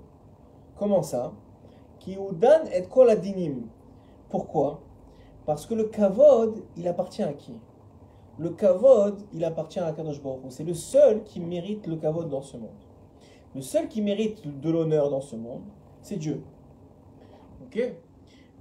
[0.80, 1.34] Comment ça
[2.00, 3.68] Qui udan et kol adinim.
[4.30, 4.80] Pourquoi
[5.46, 7.54] Parce que le kavod, il appartient à qui
[8.38, 12.42] Le kavod, il appartient à Kadosh Baruch C'est le seul qui mérite le kavod dans
[12.42, 12.70] ce monde.
[13.54, 15.64] Le seul qui mérite de l'honneur dans ce monde,
[16.02, 16.42] c'est Dieu.
[17.66, 17.96] Ok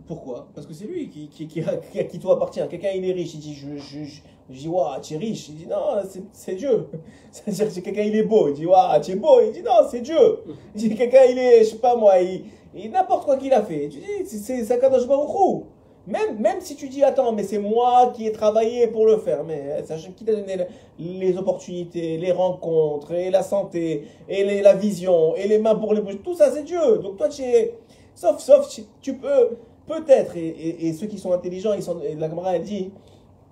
[0.08, 1.62] Pourquoi Parce que c'est lui qui, qui, qui,
[2.08, 2.66] qui, toi appartient.
[2.68, 5.48] Quelqu'un il est riche, il dit je, je, je, je dis waouh tu es riche.
[5.48, 6.00] Il dit non
[6.32, 6.86] c'est Dieu.
[7.30, 9.40] C'est-à-dire que quelqu'un il est beau, il dit waouh tu es beau.
[9.44, 10.38] Il dit non c'est Dieu.
[10.74, 13.62] Il dit quelqu'un il est je sais pas moi, il, il n'importe quoi qu'il a
[13.62, 13.88] fait.
[13.88, 15.64] Tu dis c'est Sakadosh Baruch
[16.08, 19.44] même, même si tu dis, attends, mais c'est moi qui ai travaillé pour le faire,
[19.44, 20.56] mais sachez qui t'a donné
[20.98, 26.00] les opportunités, les rencontres, et la santé, et la vision, et les mains pour les
[26.00, 26.98] bouches, tout ça c'est Dieu.
[27.02, 27.74] Donc toi, tu es,
[28.14, 32.62] sauf, sauf, tu peux, peut-être, et, ceux qui sont intelligents, ils sont, la camarade elle
[32.62, 32.90] dit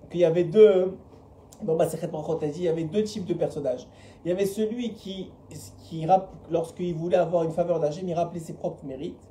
[0.09, 0.95] qu'il y avait deux,
[1.63, 3.87] dans ma secrète elle dit, il y avait deux types de personnages.
[4.25, 5.31] Il y avait celui qui,
[5.83, 6.05] qui
[6.51, 9.29] lorsqu'il voulait avoir une faveur d'Hachem, il rappelait ses propres mérites.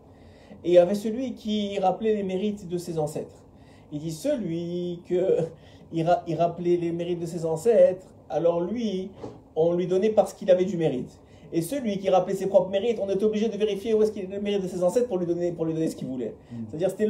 [0.64, 3.44] Et il y avait celui qui rappelait les mérites de ses ancêtres.
[3.92, 5.48] Il dit celui que
[5.92, 9.10] il, rappelait les mérites de ses ancêtres, alors lui,
[9.54, 11.20] on lui donnait parce qu'il avait du mérite.
[11.52, 14.28] Et celui qui rappelait ses propres mérites, on était obligé de vérifier où est-ce qu'il
[14.28, 16.34] le mérite de ses ancêtres pour lui donner, pour lui donner ce qu'il voulait.
[16.50, 16.56] Mm.
[16.68, 17.06] C'est-à-dire, c'était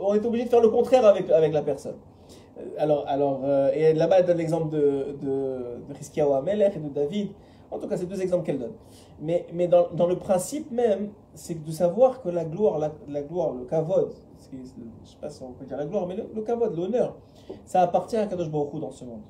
[0.00, 1.96] on était obligé de faire le contraire avec, avec la personne.
[2.58, 7.30] Euh, alors, alors euh, et là-bas, elle donne l'exemple de, de, de et de David.
[7.70, 8.72] En tout cas, c'est deux exemples qu'elle donne.
[9.20, 13.52] Mais, mais dans, dans, le principe même, c'est de savoir que la gloire, la, gloire,
[13.52, 14.12] le kavod,
[14.50, 14.64] je ne
[15.04, 17.16] sais pas si on peut dire la gloire, mais le, kavod, l'honneur,
[17.64, 19.20] ça appartient à Kadosh Baruch dans ce monde.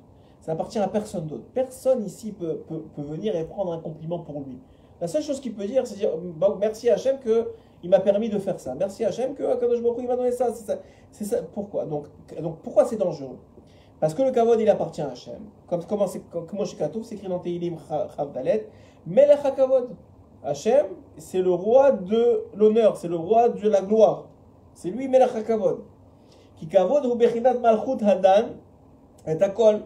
[0.41, 1.43] Ça appartient à personne d'autre.
[1.53, 4.57] Personne ici peut, peut, peut, venir et prendre un compliment pour lui.
[4.99, 6.09] La seule chose qu'il peut dire, c'est dire
[6.59, 7.19] merci à Hachem
[7.81, 8.73] qu'il m'a permis de faire ça.
[8.75, 10.47] Merci Hachem que Kadosh Baruch il m'a donné ça.
[11.11, 11.37] C'est ça.
[11.53, 11.85] Pourquoi?
[11.85, 12.05] Donc,
[12.39, 13.37] donc pourquoi c'est dangereux?
[13.99, 15.41] Parce que le kavod, il appartient à Hachem.
[15.67, 17.77] Comme, comment c'est, comment chez c'est écrit dans Teilim
[18.15, 18.67] Chavdalet,
[19.05, 19.89] Melech HaKavod.
[20.43, 24.25] Hachem, c'est le roi de l'honneur, c'est le roi de la gloire.
[24.73, 25.83] C'est lui, Melech HaKavod.
[26.55, 28.55] Qui kavod ou bechinat malchut hadan
[29.27, 29.83] et akol.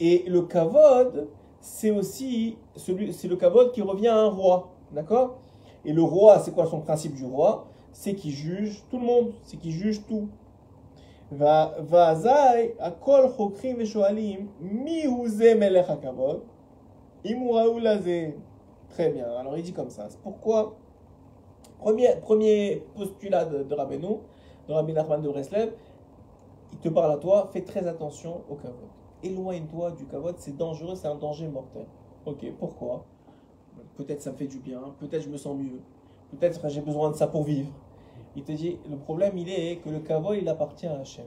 [0.00, 1.28] Et le kavod,
[1.60, 5.36] c'est aussi celui, c'est le kavod qui revient à un roi, d'accord?
[5.86, 7.68] Et le roi, c'est quoi son principe du roi?
[7.92, 10.28] C'est qu'il juge tout le monde, c'est qu'il juge tout.
[18.90, 20.08] Très bien, alors il dit comme ça.
[20.22, 20.76] Pourquoi
[21.78, 23.74] premier, premier postulat de, de
[24.68, 25.72] de Rabbi Nachman de Breslev,
[26.72, 28.88] il te parle à toi, fais très attention au kavod.
[29.22, 31.86] Éloigne-toi du kavod, c'est dangereux, c'est un danger mortel.
[32.24, 33.04] Ok, pourquoi?
[33.96, 35.80] Peut-être ça me fait du bien, peut-être je me sens mieux,
[36.30, 37.70] peut-être j'ai besoin de ça pour vivre.
[38.34, 41.26] Il te dit, le problème il est que le kavod il appartient à Hachem.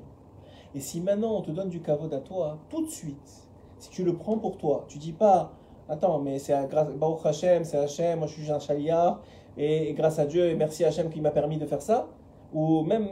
[0.76, 3.48] Et si maintenant on te donne du kavod à toi, tout de suite,
[3.80, 5.54] si tu le prends pour toi, tu dis pas,
[5.90, 9.24] Attends, mais c'est grâce Baruch Hashem, c'est Hashem, moi je suis un chaliard,
[9.58, 12.08] et, grâce à Dieu, et merci Hashem qui m'a permis de faire ça,
[12.54, 13.08] ou même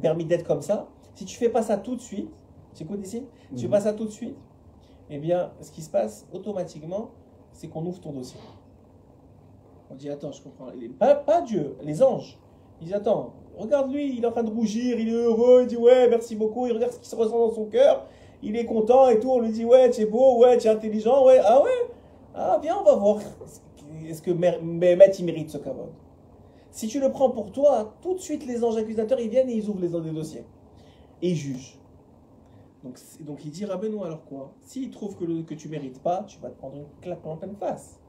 [0.00, 0.88] permis d'être comme ça.
[1.14, 2.30] Si tu fais pas ça tout de suite,
[2.74, 3.70] tu écoutes ici Tu fais mhm.
[3.70, 4.36] pas ça tout de suite,
[5.10, 7.10] eh bien, ce qui se passe automatiquement,
[7.52, 8.40] c'est qu'on ouvre ton dossier.
[9.92, 10.68] On dit, attends, je comprends.
[10.98, 12.38] Pas, Dieu, les anges.
[12.80, 15.66] Ils disent, attends, regarde lui, il est en train de rougir, il est heureux, il
[15.66, 18.06] dit, ouais, merci beaucoup, il regarde ce qui se ressent dans son cœur,
[18.42, 20.70] il est content et tout, on lui dit, ouais, tu es beau, ouais, tu es
[20.70, 21.70] intelligent, ouais, ah ouais,
[22.34, 23.18] ah, viens, on va voir.
[24.06, 25.92] Est-ce que Mehmet, il mérite ce kavod
[26.70, 29.54] Si tu le prends pour toi, tout de suite, les anges accusateurs, ils viennent et
[29.54, 30.44] ils ouvrent les dossiers.
[31.20, 31.78] Et jugent.
[32.82, 34.54] Donc, donc il dit, Rabbeinu, alors quoi?
[34.62, 37.36] S'il trouve que, le, que tu mérites pas, tu vas te prendre une claque en
[37.36, 38.01] pleine face.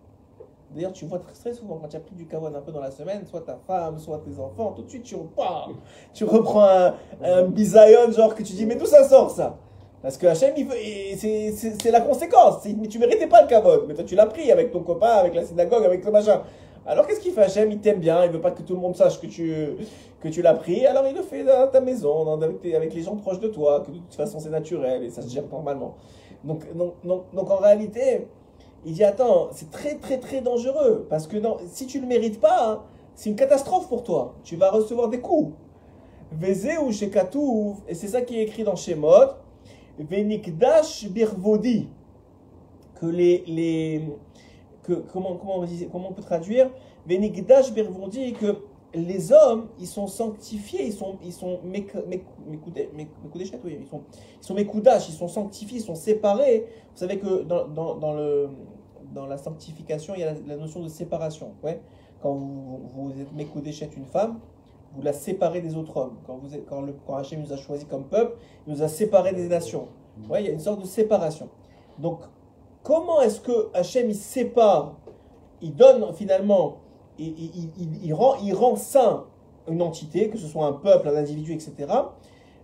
[0.73, 2.91] D'ailleurs, tu vois très, souvent quand tu as pris du kavod un peu dans la
[2.91, 5.15] semaine, soit ta femme, soit tes enfants, tout de suite tu.
[6.13, 9.57] Tu reprends un, un genre que tu dis, mais d'où ça sort ça?
[10.03, 10.53] Parce que Hachem,
[11.15, 12.65] c'est la conséquence.
[12.77, 13.85] Mais tu méritais pas le kavod.
[13.87, 16.41] Mais toi, tu l'as pris avec ton copain, avec la synagogue, avec le machin.
[16.85, 17.71] Alors, qu'est-ce qu'il fait Hachem?
[17.71, 18.25] Il t'aime bien.
[18.25, 19.77] Il veut pas que tout le monde sache que tu,
[20.19, 20.85] que tu l'as pris.
[20.85, 23.79] Alors, il le fait dans ta maison, avec, les gens proches de toi.
[23.79, 25.95] Que de toute façon, c'est naturel et ça se gère normalement.
[26.43, 26.95] Donc, donc,
[27.33, 28.27] donc en réalité,
[28.85, 31.05] il dit Attends, c'est très, très, très dangereux.
[31.09, 32.83] Parce que si tu le mérites pas, hein,
[33.15, 34.35] c'est une catastrophe pour toi.
[34.43, 35.53] Tu vas recevoir des coups.
[36.81, 37.11] Ou chez
[37.87, 39.35] Et c'est ça qui est écrit dans Shemot.
[39.99, 41.89] Venikdash birvodi.
[42.99, 43.43] Que les.
[43.47, 44.07] les
[44.83, 46.69] que, comment, comment, on comment peut traduire?
[47.07, 48.57] Venikdash birvodi, que
[48.93, 51.59] les hommes, ils sont sanctifiés, ils sont, ils sont
[53.81, 53.99] ils sont,
[54.41, 54.57] ils sont
[55.09, 56.67] ils sont sanctifiés, ils sont séparés.
[56.93, 58.49] Vous savez que dans, dans, dans le,
[59.13, 61.53] dans la sanctification, il y a la, notion de séparation.
[61.63, 61.81] Ouais
[62.23, 64.39] quand vous, vous êtes Mekoudéchet une femme,
[64.95, 66.17] vous la séparez des autres hommes.
[66.25, 69.33] Quand, vous quand, le, quand Hachem nous a choisi comme peuple, il nous a séparés
[69.33, 69.89] des nations.
[70.29, 71.49] Ouais, il y a une sorte de séparation.
[71.99, 72.19] Donc,
[72.81, 74.95] comment est-ce que Hachem il sépare,
[75.61, 76.77] il donne finalement,
[77.19, 79.25] il- il- il rend, il rend saint
[79.67, 81.73] une entité, que ce soit un peuple, un individu, etc.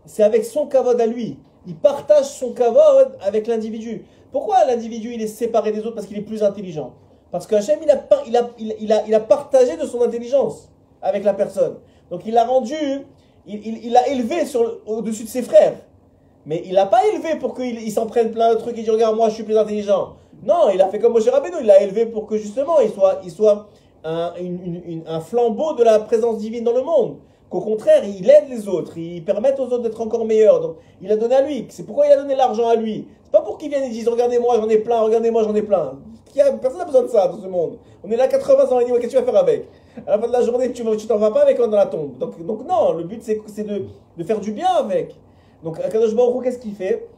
[0.06, 1.38] C'est avec son kavod à lui.
[1.68, 4.06] Il partage son kavod avec l'individu.
[4.32, 6.94] Pourquoi l'individu il est séparé des autres Parce qu'il est plus intelligent.
[7.32, 10.70] Parce que Hachem, il a, il, a, il, a, il a partagé de son intelligence
[11.02, 11.76] avec la personne.
[12.10, 12.76] Donc il l'a rendu,
[13.46, 14.42] il, l'a élevé
[14.86, 15.76] au-dessus de ses frères.
[16.46, 18.90] Mais il l'a pas élevé pour qu'il il s'en prenne plein de trucs et dit
[18.90, 20.16] regarde moi je suis plus intelligent.
[20.44, 23.20] Non, il a fait comme Moshe Rabbeinu, il l'a élevé pour que justement il soit,
[23.24, 23.68] il soit
[24.04, 24.34] un,
[25.06, 27.18] un flambeau de la présence divine dans le monde.
[27.50, 30.62] Qu'au contraire, il aide les autres, il permet aux autres d'être encore meilleurs.
[30.62, 31.66] Donc il a donné à lui.
[31.70, 33.08] C'est pourquoi il a donné l'argent à lui.
[33.24, 35.94] C'est pas pour qu'ils viennent et disent regardez-moi j'en ai plein, regardez-moi j'en ai plein.
[36.62, 37.80] Personne n'a besoin de ça dans ce monde.
[38.04, 39.68] On est là 80 ans et dit qu'est-ce que tu vas faire avec?
[40.06, 42.18] À la fin de la journée, tu t'en vas pas avec dans la tombe.
[42.20, 45.16] Donc, non, le but c'est de, faire du bien avec.
[45.64, 47.10] Donc Akadosh Baruch qu'est-ce qu'il fait?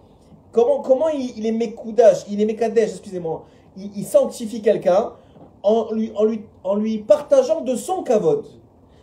[0.54, 3.44] Comment, comment il, il est Mekoudash, il est excusez-moi.
[3.76, 5.12] Il, il sanctifie quelqu'un
[5.64, 8.46] en lui, en, lui, en lui partageant de son kavod.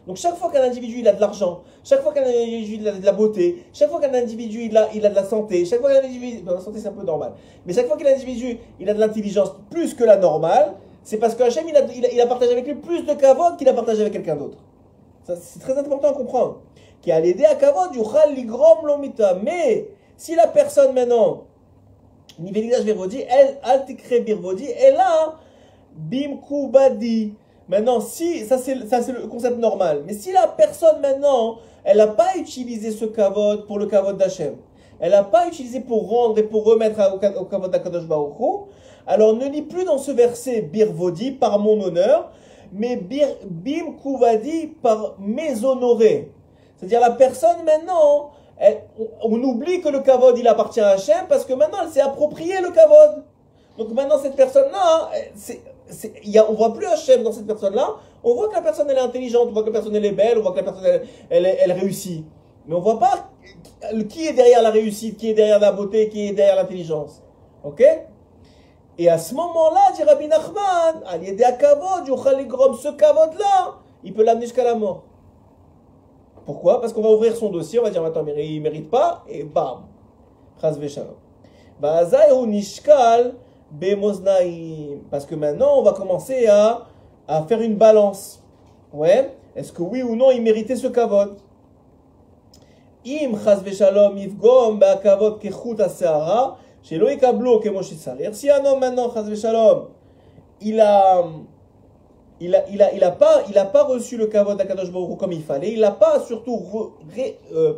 [0.09, 2.93] Donc chaque fois qu'un individu il a de l'argent, chaque fois qu'un individu il a
[2.93, 5.81] de la beauté, chaque fois qu'un individu il a, il a de la santé, chaque
[5.81, 7.33] fois qu'un individu, bon, la santé c'est un peu normal,
[7.67, 11.35] mais chaque fois qu'un individu il a de l'intelligence plus que la normale, c'est parce
[11.35, 13.69] que Hachem il a, il, a, il a partagé avec lui plus de kavod qu'il
[13.69, 14.57] a partagé avec quelqu'un d'autre.
[15.25, 16.63] C'est très important à comprendre.
[17.03, 19.35] Qui a l'aider à kavod, yuchal ligrom lomita.
[19.35, 21.45] Mais si la personne maintenant,
[22.39, 25.39] Nivelidash birvodi, elle, altikre birvodi, elle a
[25.95, 27.35] bimkubadi.
[27.69, 30.03] Maintenant, si, ça c'est c'est le concept normal.
[30.07, 34.57] Mais si la personne maintenant, elle n'a pas utilisé ce kavod pour le kavod d'Hachem,
[35.01, 38.35] elle n'a pas utilisé pour rendre et pour remettre au, au kavod d'Akadosh Baruch
[39.09, 42.31] alors ne lit plus dans ce verset birvodi par mon honneur,
[42.73, 46.31] mais bir, bim kuvadi par mes honorés.
[46.77, 48.33] C'est-à-dire la personne maintenant,
[49.23, 52.61] on, oublie que le kavod il appartient à Hachem parce que maintenant elle s'est approprié
[52.61, 53.25] le kavod.
[53.79, 55.11] Donc maintenant cette personne-là,
[56.25, 57.97] y a, on voit plus Hachem dans cette personne-là.
[58.23, 60.13] On voit que la personne elle est intelligente, on voit que la personne elle est
[60.13, 62.25] belle, on voit que la personne elle, elle, réussit.
[62.67, 63.31] Mais on voit pas
[64.09, 67.23] qui est derrière la réussite, qui est derrière la beauté, qui est derrière l'intelligence.
[67.65, 67.83] Ok?
[68.99, 74.47] Et à ce moment-là, dit Rabbi Nachman, l'aider à kavod, ce kavod-là, il peut l'amener
[74.47, 75.05] jusqu'à la mort.
[76.45, 76.81] Pourquoi?
[76.81, 79.45] Parce qu'on va ouvrir son dossier, on va dire attends, mais il mérite pas, et
[79.45, 79.83] bam.
[81.81, 83.35] Ba'azai hu nishkal
[83.71, 85.01] bemoznaim.
[85.11, 86.87] Parce que maintenant, on va commencer à,
[87.27, 88.43] à faire une balance.
[88.93, 91.37] Ouais Est-ce que oui ou non, il méritait ce kavod?
[93.07, 98.35] Im chas v'shalom yifgom ba'kavod kechut ha'se'ara, shelo yikablo kemo shetzarich.
[98.35, 99.89] Si un homme maintenant, chas v'shalom,
[100.61, 101.25] il a
[102.41, 105.19] il a, il a, il a pas, il a pas reçu le kavod d'Akadosh Baruch
[105.19, 105.73] comme il fallait.
[105.73, 107.75] Il n'a pas surtout, re- ré- euh,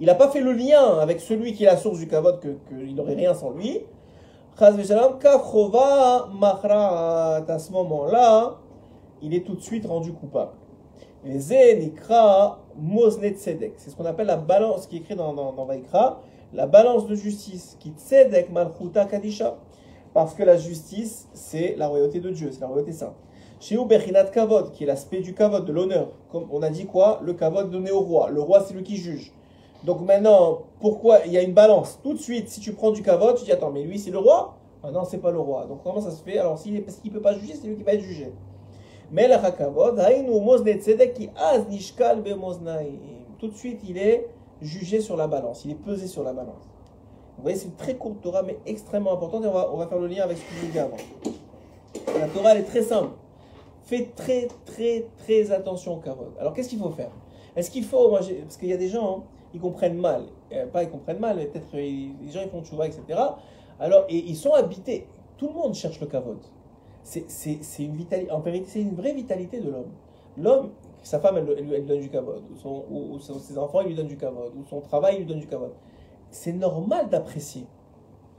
[0.00, 2.48] il n'a pas fait le lien avec celui qui est la source du kavod que
[2.68, 3.80] qu'il n'aurait rien sans lui.
[4.58, 4.70] À
[7.58, 8.58] ce moment-là,
[9.22, 10.52] il est tout de suite rendu coupable.
[11.24, 11.80] C'est
[13.88, 16.20] ce qu'on appelle la balance qui est écrit dans, dans, Vaikra,
[16.52, 19.56] la balance de justice, qui tzedek malchuta kadisha.
[20.12, 23.14] Parce que la justice, c'est la royauté de Dieu, c'est la royauté sainte.
[23.58, 26.08] Chez Bechinat Kavod, qui est l'aspect du Kavod, de l'honneur.
[26.30, 27.20] Comme on a dit quoi?
[27.22, 28.28] Le Kavod donné au roi.
[28.28, 29.32] Le roi, c'est lui qui juge.
[29.84, 33.02] Donc maintenant, pourquoi il y a une balance Tout de suite, si tu prends du
[33.02, 35.66] Kavod, tu dis attends, mais lui, c'est le roi Ah non, c'est pas le roi.
[35.66, 37.76] Donc comment ça se fait Alors, s'il est, parce qu'il peut pas juger, c'est lui
[37.76, 38.32] qui va être jugé.
[39.10, 40.00] Mais le Hakavod,
[41.14, 42.22] qui az nishkal.
[43.38, 44.28] Tout de suite, il est
[44.60, 45.64] jugé sur la balance.
[45.64, 46.70] Il est pesé sur la balance.
[47.36, 49.44] Vous voyez, c'est une très courte Torah, mais extrêmement importante.
[49.44, 50.96] Et on va, on va faire le lien avec ce que je vous dis avant.
[52.20, 53.10] La Torah, elle est très simple.
[53.82, 56.32] Faites très, très, très attention au kavod.
[56.38, 57.10] Alors, qu'est-ce qu'il faut faire
[57.56, 59.22] Est-ce qu'il faut, parce qu'il y a des gens, hein,
[59.54, 60.24] ils comprennent mal.
[60.52, 63.02] Euh, pas ils comprennent mal, mais peut-être euh, ils- les gens ils font tchouva, etc.
[63.80, 65.06] Alors, et ils sont habités.
[65.36, 66.38] Tout le monde cherche le kavod.
[67.02, 67.26] C'est
[67.80, 69.90] une vitalité, en vérité, c'est une vraie vitalité de l'homme.
[70.36, 70.70] L'homme,
[71.02, 74.06] sa femme, elle, elle elle donne du kavod, son- ou- ses enfants, ils lui donnent
[74.06, 75.72] du kavod, ou son travail, il lui donne du kavod.
[76.30, 77.66] C'est normal d'apprécier.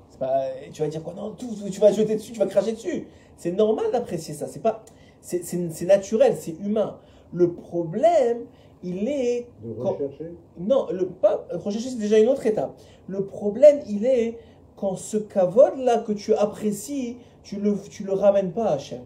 [0.10, 2.72] C'est pas, tu vas dire quoi Non, tout, tu vas jeter dessus, tu vas cracher
[2.72, 3.08] dessus.
[3.36, 4.48] C'est normal d'apprécier ça.
[4.48, 4.84] C'est pas,
[5.22, 7.00] c'est naturel, c'est humain.
[7.34, 8.46] Le problème,
[8.84, 9.48] il est.
[9.64, 12.74] De quand- rechercher Non, le, pas, rechercher, c'est déjà une autre étape.
[13.08, 14.38] Le problème, il est
[14.76, 19.02] quand ce kavod-là que tu apprécies, tu le, tu le ramènes pas à Hachem.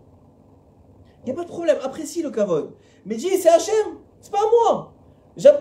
[1.24, 2.72] Il n'y a pas de problème, apprécie le kavod.
[3.06, 4.94] Mais dis, c'est Hachem, c'est pas à moi.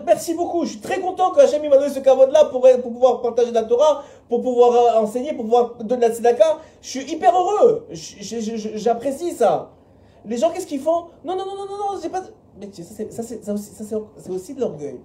[0.07, 3.21] Merci beaucoup, je suis très content que Hachem m'a donné ce kavod-là pour, pour pouvoir
[3.21, 6.57] partager la Torah, pour pouvoir euh, enseigner, pour pouvoir donner la tzedaka.
[6.81, 9.71] Je suis hyper heureux, j'apprécie ça.
[10.25, 11.05] Les gens, qu'est-ce qu'ils font?
[11.23, 12.23] Non, non, non, non, non, non, j'ai pas.
[12.71, 14.95] Ça, c'est- aussi, aussi de l'orgueil.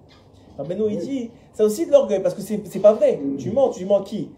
[0.57, 0.97] Rabbeinu, il Oui.
[0.97, 3.19] dit, c'est aussi de l'orgueil, parce que c'est pas vrai.
[3.37, 4.29] Tu mens, tu mens qui?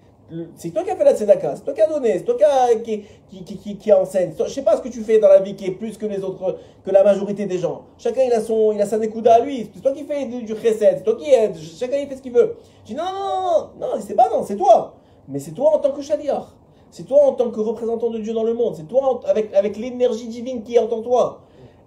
[0.55, 2.43] C'est toi qui as fait la tzedaka, c'est toi qui as donné, c'est toi qui,
[2.43, 3.03] a- qui,
[3.43, 4.31] qui, qui, enseigne.
[4.37, 6.23] Je sais pas ce que tu fais dans la vie qui est plus que les
[6.23, 7.83] autres, que la majorité des gens.
[7.99, 9.69] Chacun il a son, il a sa nekouda à lui.
[9.75, 11.55] C'est toi qui fais du, du chesed, c'est toi qui aide.
[11.55, 12.55] Chacun il fait ce qu'il veut.
[12.85, 14.95] Je dis non, non, non, non, c'est pas non, c'est toi.
[15.27, 16.45] Mais c'est toi en tant que shaliach.
[16.89, 18.73] C'est toi en tant que représentant de Dieu dans le monde.
[18.75, 21.41] C'est toi en- avec, avec l'énergie divine qui est en toi.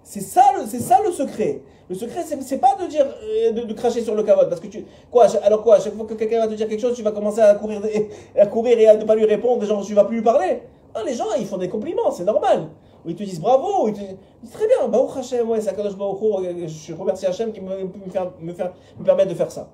[0.09, 1.61] C'est ça, le- c'est ça le secret.
[1.87, 4.65] Le secret, c'est, pas de dire, euh, de, de cracher sur le cavode, parce que
[4.65, 7.03] tu, quoi, alors quoi, à chaque fois que quelqu'un va te dire quelque chose, tu
[7.03, 7.79] vas commencer à courir,
[8.35, 10.63] à courir et à ne pas lui répondre, genre, tu vas plus lui parler.
[10.95, 12.69] Non, les gens, ils font des compliments, c'est normal.
[13.05, 15.69] Ou ils te disent bravo, ou ils te disent très bien, Baruch Hashem, ouais, c'est
[15.69, 19.35] Akadosh Baruch Hu, je remercie Hashem qui me, me, faire, me, faire, me permet de
[19.35, 19.69] faire ça.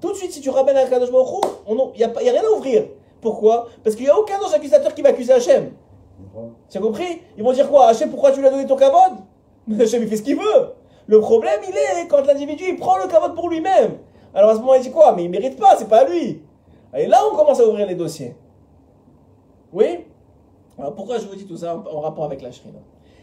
[0.00, 2.32] Tout de suite, si tu ramènes à Akadosh Baruch il n'y a, pas- y a
[2.32, 2.84] rien à ouvrir.
[3.20, 3.66] Pourquoi?
[3.82, 5.72] Parce qu'il n'y a aucun ange accusateur qui va accuser Hachem.
[6.70, 7.20] Tu as compris?
[7.36, 7.88] Ils vont dire quoi?
[7.88, 9.35] Hachem, pourquoi tu lui as donné ton Mais
[9.72, 10.72] Hachem, il fait ce qu'il veut.
[11.06, 13.98] Le problème, il est quand l'individu, il prend le kavod pour lui-même.
[14.34, 15.14] Alors à ce moment, il dit quoi?
[15.14, 16.42] Mais il mérite pas, c'est pas à lui.
[16.96, 18.36] Et là, on commence à ouvrir les dossiers.
[19.72, 20.04] Oui?
[20.78, 22.78] Alors pourquoi je vous dis tout ça en rapport avec la shrina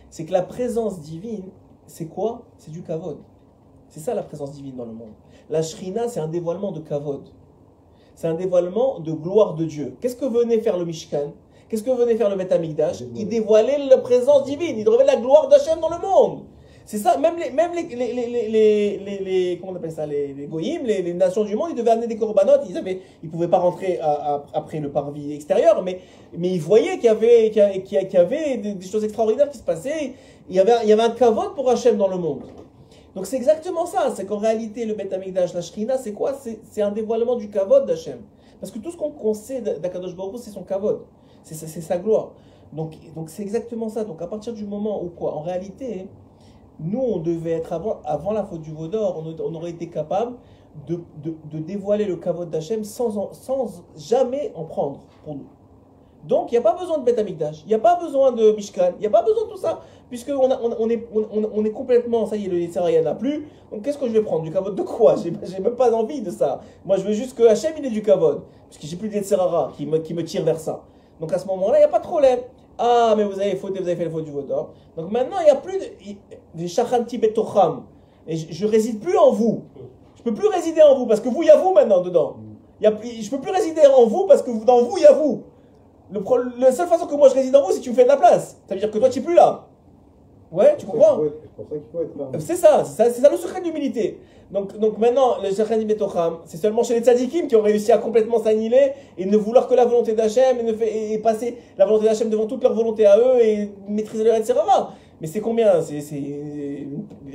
[0.10, 1.49] C'est que la présence divine,
[1.88, 2.43] c'est quoi?
[2.58, 3.19] C'est du kavod.
[3.89, 5.13] C'est ça la présence divine dans le monde.
[5.49, 7.29] La shrina, c'est un dévoilement de kavod.
[8.15, 9.97] C'est un dévoilement de gloire de Dieu.
[10.01, 11.34] Qu'est-ce que venait faire le Mishkan?
[11.69, 15.19] Qu'est-ce que venait faire le Beth Amikdash Il dévoilait la présence divine, il révélait la
[15.21, 16.43] gloire d'Hachem dans le monde.
[16.86, 20.47] C'est ça, même les, même les, les, les, les, comment on appelle ça, les, les
[20.47, 23.60] goyim, les, nations du monde, ils devaient amener des corbanotes, ils avaient, ils pouvaient pas
[23.60, 26.02] rentrer à- à- après le parvis extérieur, mais,
[26.38, 29.49] mais ils voyaient qu'il y avait, qu'il y qu'il y avait des, des choses extraordinaires
[29.49, 30.12] qui se passaient.
[30.49, 32.43] Il y avait, il y avait un kavod pour Hachem dans le monde.
[33.15, 36.34] Donc c'est exactement ça, c'est qu'en réalité le Beth Amikdash, la Shrina, c'est quoi?
[36.69, 38.19] C'est un dévoilement du kavod d'Hachem.
[38.60, 41.06] Parce que tout ce qu'on sait d'Akadosh Baruch c'est son kavod,
[41.43, 42.32] c'est sa- gloire.
[42.73, 42.95] Donc
[43.27, 44.03] c'est exactement ça.
[44.03, 46.08] Donc à partir du moment où quoi En réalité,
[46.79, 50.38] nous on devait être avant, avant la faute du Vaudor, on, on aurait été capable
[50.88, 55.45] de, de, de dévoiler le kavod d'Hachem sans, sans jamais en prendre pour nous.
[56.27, 58.93] Donc il n'y a pas besoin de Beth il n'y a pas besoin de Mishkan,
[58.97, 62.25] il n'y a pas besoin de tout ça, puisque on, on, est, on, est complètement,
[62.25, 63.45] ça y est, le Yitzhara, il n'y en a plus.
[63.71, 64.43] Donc qu'est-ce que je vais prendre?
[64.43, 65.15] Du kavod de quoi?
[65.21, 66.62] J'ai même pas envie de ça.
[66.86, 69.73] Moi je veux juste que Hachem il ait du kavod, puisque j'ai plus de Yitzhara
[69.75, 70.84] qui me, qui me tire vers ça.
[71.19, 72.39] Donc à ce moment-là, il n'y a pas de problème.
[72.78, 74.71] Ah, mais vous avez fauté, vous avez fait le faute du Vaudor.
[74.97, 75.80] Donc maintenant, il n'y a plus
[76.56, 77.84] de, Shachanti Betocham.
[78.28, 79.63] Et je, je réside plus en vous.
[80.15, 82.38] Je peux plus résider en vous, parce que vous, il y a vous maintenant dedans.
[82.82, 85.13] Y a, je peux plus résider en vous, parce que dans vous, il y a
[85.13, 85.43] vous.
[86.12, 86.21] Le
[86.60, 88.10] la seule façon que moi je réside en vous, c'est que tu me fais de
[88.10, 88.58] la place.
[88.67, 89.67] Ça veut dire que toi, tu n'es plus là.
[90.54, 91.18] Ouais, tu comprends
[92.39, 94.20] C'est ça c'est ça, le secret de l'humilité.
[94.52, 97.98] Donc, donc maintenant, le Shachan Betocham, c'est seulement chez les tzadikim qui ont réussi à
[97.98, 101.86] complètement s'annihiler et ne vouloir que la volonté d'Hachem et, ne fait- et passer la
[101.88, 104.54] volonté d'Hachem devant toute leur volonté à eux et maîtriser leur etc.
[105.20, 105.82] Mais c'est combien?
[105.82, 105.98] C'est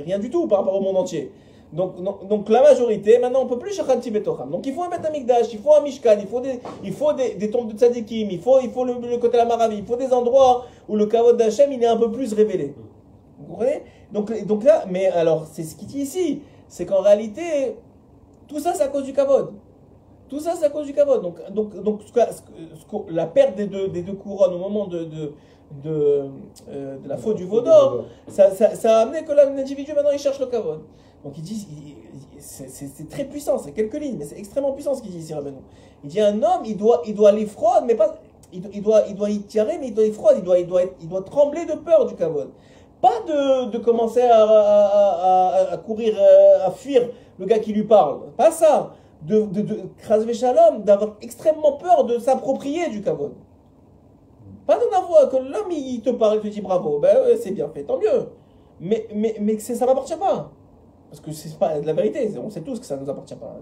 [0.05, 1.31] rien du tout par rapport au monde entier.
[1.73, 4.49] Donc, donc, donc la majorité, maintenant on peut plus Shachan Betocham.
[4.49, 7.11] Donc il faut un Beth Amikdash, il faut un Mishkan, il faut des, il faut
[7.13, 9.77] des, des tombes de tzadikim, il faut, il faut le, le côté de la Maravi,
[9.79, 12.73] il faut des endroits où le kavod d'Hachem il est un peu plus révélé.
[14.11, 17.75] Donc, donc là, mais alors, c'est ce qu'il dit ici, c'est qu'en réalité,
[18.47, 19.53] tout ça, c'est à cause du kavod.
[20.27, 21.21] Tout ça, c'est à cause du kavod.
[21.21, 22.01] Donc, donc, donc
[23.09, 25.29] la perte des deux, couronnes au moment euh,
[25.83, 30.47] de la faute du Vaudor, ça, ça, a amené que l'individu, maintenant, il cherche le
[30.47, 30.81] kavod.
[31.23, 31.67] Donc, il dit,
[32.39, 35.57] c'est très puissant, c'est quelques lignes, mais c'est extrêmement puissant ce qu'il dit ici, Rabbeinu.
[36.03, 38.19] Il dit, un homme, il doit, il doit aller froid, mais pas,
[38.53, 40.81] il, doit- il doit, y tirer, mais il doit y froid, il doit, il doit,
[41.01, 42.49] il doit trembler de peur du kavod.
[43.01, 48.31] Pas de, de commencer à, à, courir, euh, à fuir le gars qui lui parle.
[48.35, 48.93] Pas ça.
[49.21, 53.33] De, de, de Shalom, d'avoir extrêmement peur de s'approprier du kavod.
[54.65, 57.51] Pas d'en avoir, que l'homme il te parle, il te dit bravo, ben ouais, c'est
[57.51, 58.29] bien fait, tant mieux.
[58.79, 60.51] Mais, mais, mais que ça m'appartient pas.
[61.09, 63.35] Parce que c'est pas de la vérité, on sait tous que ça ne nous appartient
[63.35, 63.57] pas.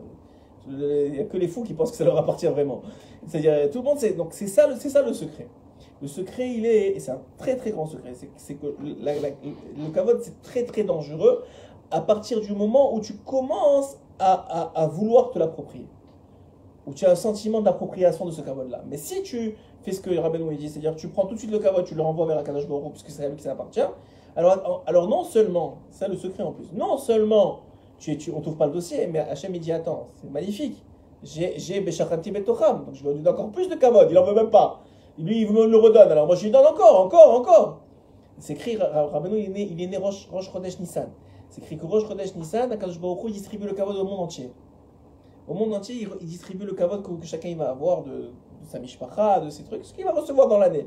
[0.70, 2.82] Il n'y a que les fous qui pensent que ça leur appartient vraiment.
[3.26, 4.14] C'est-à-dire, tout le monde sait.
[4.14, 5.48] Donc c'est ça, c'est ça le secret.
[6.02, 10.22] Le secret, il est, et c'est un très très grand secret, c'est que le kavod,
[10.22, 11.44] c'est très très dangereux
[11.92, 15.88] à partir du moment où tu commences à, vouloir te l'approprier.
[16.86, 18.84] Où tu as un sentiment d'appropriation de ce kavod-là.
[18.88, 21.52] Mais si tu fais ce que Rabbeinu dit, c'est-à-dire que tu prends tout de suite
[21.52, 23.42] le kavod, tu le renvoies vers la Kadosh Baruch Hu, puisque c'est à lui que
[23.42, 23.82] ça appartient,
[24.36, 27.62] alors, alors non seulement, ça le secret en plus, non seulement
[28.00, 30.84] tu, tu, on t'ouvre pas le dossier, mais Hachem il dit attends, c'est magnifique.
[31.24, 34.36] J'ai j'ai Beshachati Betocham, donc je lui donne encore plus de kavod, il en veut
[34.36, 34.84] même pas.
[35.18, 37.82] Lui, il me le redonne, alors moi je lui donne encore, encore, encore.
[38.40, 41.10] C'est écrit, Rabbeinu, il est né, il est né Rosh, Rosh Chodesh Nissan.
[41.50, 44.52] C'est écrit que Rosh Chodesh Nissan, Akadosh Baruch il distribue le kavod au monde entier.
[45.48, 49.40] Au monde entier, il, distribue le kavod que, chacun va avoir de, de sa mishpacha,
[49.40, 50.86] de ses trucs, ce qu'il va recevoir dans l'année.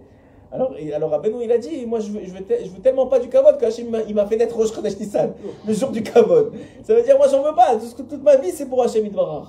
[0.52, 3.58] Alors, et, alors Rabbeinu, il a dit, moi je veux, veux, tellement pas du kavod
[3.58, 5.32] qu'Hachem il m'a fait naître Rosh Chodesh Nissan,
[5.66, 6.52] le jour du kavod.
[6.84, 9.48] Ça veut dire, moi j'en veux pas, tout toute ma vie c'est pour Hachem Idvarach.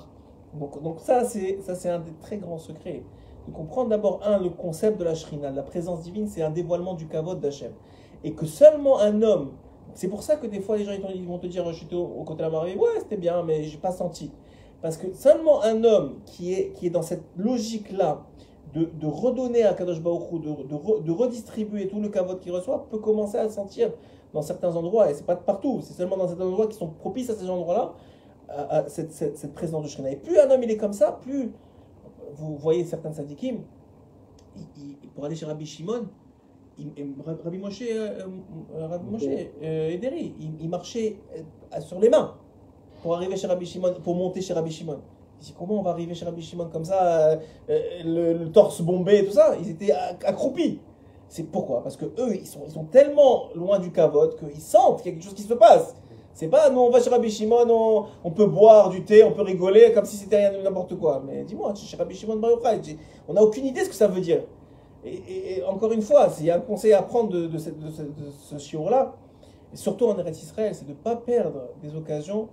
[0.54, 3.02] Donc, donc ça, c'est un des très grands secrets.
[3.48, 6.50] De comprendre d'abord, un, le concept de la shrina, de la présence divine, c'est un
[6.50, 7.72] dévoilement du kavod d'Hachem.
[8.24, 9.52] Et que seulement un homme,
[9.94, 12.02] c'est pour ça que des fois les gens ils vont- te dire, je suis au,
[12.02, 14.30] au côté de la mariée, ouais c'était bien, mais j'ai pas senti.
[14.80, 18.22] Parce que seulement un homme qui est, qui est dans cette logique-là,
[18.74, 22.38] de, de redonner à Kadosh Baruch Hu, de, de, re- de redistribuer tout le kavod
[22.40, 23.92] qu'il reçoit, peut commencer à sentir
[24.32, 27.28] dans certains endroits, et c'est pas partout, c'est seulement dans certains endroits qui sont propices
[27.28, 27.92] à ces endroits-là,
[28.48, 30.10] à, cette, cette présence de Shrina.
[30.10, 31.52] Et plus un homme il est comme ça, plus
[32.34, 33.58] vous voyez certains sadikim,
[35.14, 36.06] pour aller chez Rabbi Shimon,
[37.44, 38.26] Rabbi Moshe, euh,
[38.74, 39.24] euh, Rabbi Moshe
[39.62, 41.16] euh, Ederi, il, marchait
[41.80, 42.34] sur les mains
[43.02, 44.98] pour arriver chez Rabbi Shimon, pour monter chez Rabbi Shimon.
[45.40, 49.18] Il dit comment on va arriver chez Rabbi Shimon comme ça, le, le torse bombé
[49.18, 49.56] et tout ça?
[49.60, 50.80] Ils étaient acc- accroupis.
[51.28, 51.82] C'est pourquoi?
[51.82, 55.14] Parce que eux, ils sont, ils sont tellement loin du kavod qu'ils sentent qu'il y
[55.14, 55.94] a quelque chose qui se passe.
[56.34, 59.32] C'est pas, nous on va chez Rabbi Shimon, on, on peut boire du thé, on
[59.32, 61.22] peut rigoler comme si c'était rien n'importe quoi.
[61.26, 62.40] Mais dis-moi, chez Rabbi Shimon
[63.28, 64.42] on n'a aucune idée de ce que ça veut dire.
[65.04, 67.70] Et, encore une fois, s'il y a un conseil à prendre de, de, de ce,
[67.70, 69.14] de ce shiur-là,
[69.72, 72.48] et surtout en Eretz Israël, c'est de ne pas perdre des occasions,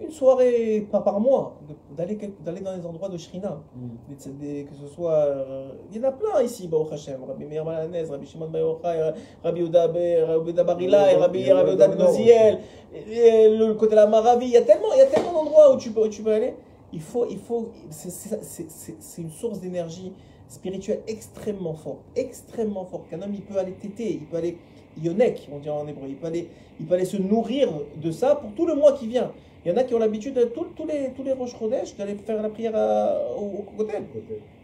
[0.00, 1.56] une soirée, pas par mois,
[1.96, 3.60] d'aller d'aller dans les endroits de Shrina.
[4.08, 5.12] Des tzaddik, que ce soit.
[5.12, 7.18] euh, il y en a plein ici, Baruch Hashem.
[7.26, 9.12] Rabbi Meir Malanez, Rabbi Shimon Bar Yochai,
[9.44, 12.58] Rabbi Yehuda Rabbi Yehuda Bar Ilai, Rabbi Rabbi Yehuda Ben Oziel,
[12.94, 14.46] et le côté de la Maravi.
[14.46, 16.32] Il y a tellement, il y a tellement d'endroits où tu peux, où tu peux
[16.32, 16.54] aller.
[16.92, 20.12] Il faut, il faut, c'est- une source d'énergie
[20.48, 23.08] spirituelle extrêmement forte, extrêmement forte.
[23.08, 24.56] Qu'un homme, il peut aller téter, il peut aller
[25.00, 26.48] yonek, on dit en hébreu, il peut aller,
[26.80, 29.30] il peut aller se nourrir de ça pour tout le mois qui vient.
[29.64, 32.14] Il y en a qui ont l'habitude, de- tous tous les, tous les Chodesh, d'aller
[32.14, 33.64] faire la prière à- au, au.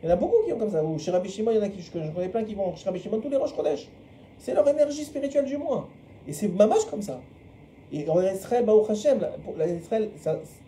[0.02, 0.82] Il y en a beaucoup qui ont comme ça.
[0.82, 2.86] Ou chez Rabbi Shimon, il y en a qui, je, connais plein qui vont chez
[2.86, 3.88] Rabbi Shimon tous les Rosh Chodesh.
[4.38, 5.88] C'est leur énergie spirituelle du mois.
[6.26, 7.20] Et c'est mamash comme ça.
[7.92, 10.10] Et en Israël, Baruch Hashem, la, la, Israël,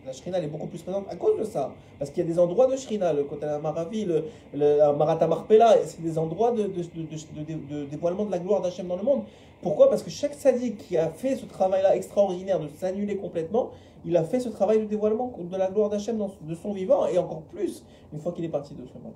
[0.07, 1.73] la Shrina elle est beaucoup plus présente à cause de ça.
[1.99, 4.25] Parce qu'il y a des endroits de Shrina, le côté Maravi, le,
[4.55, 4.79] le
[5.85, 9.23] c'est des endroits de, de, de, de la gloire d'Hachem dans le monde.
[9.63, 9.91] Pourquoi?
[9.91, 13.71] Parce que chaque sadique qui a fait ce travail-là extraordinaire de s'annuler complètement,
[14.05, 17.19] il a fait ce travail de dévoilement de la gloire d'Hachem de son vivant, et
[17.19, 19.13] encore plus une fois qu'il est parti de ce monde.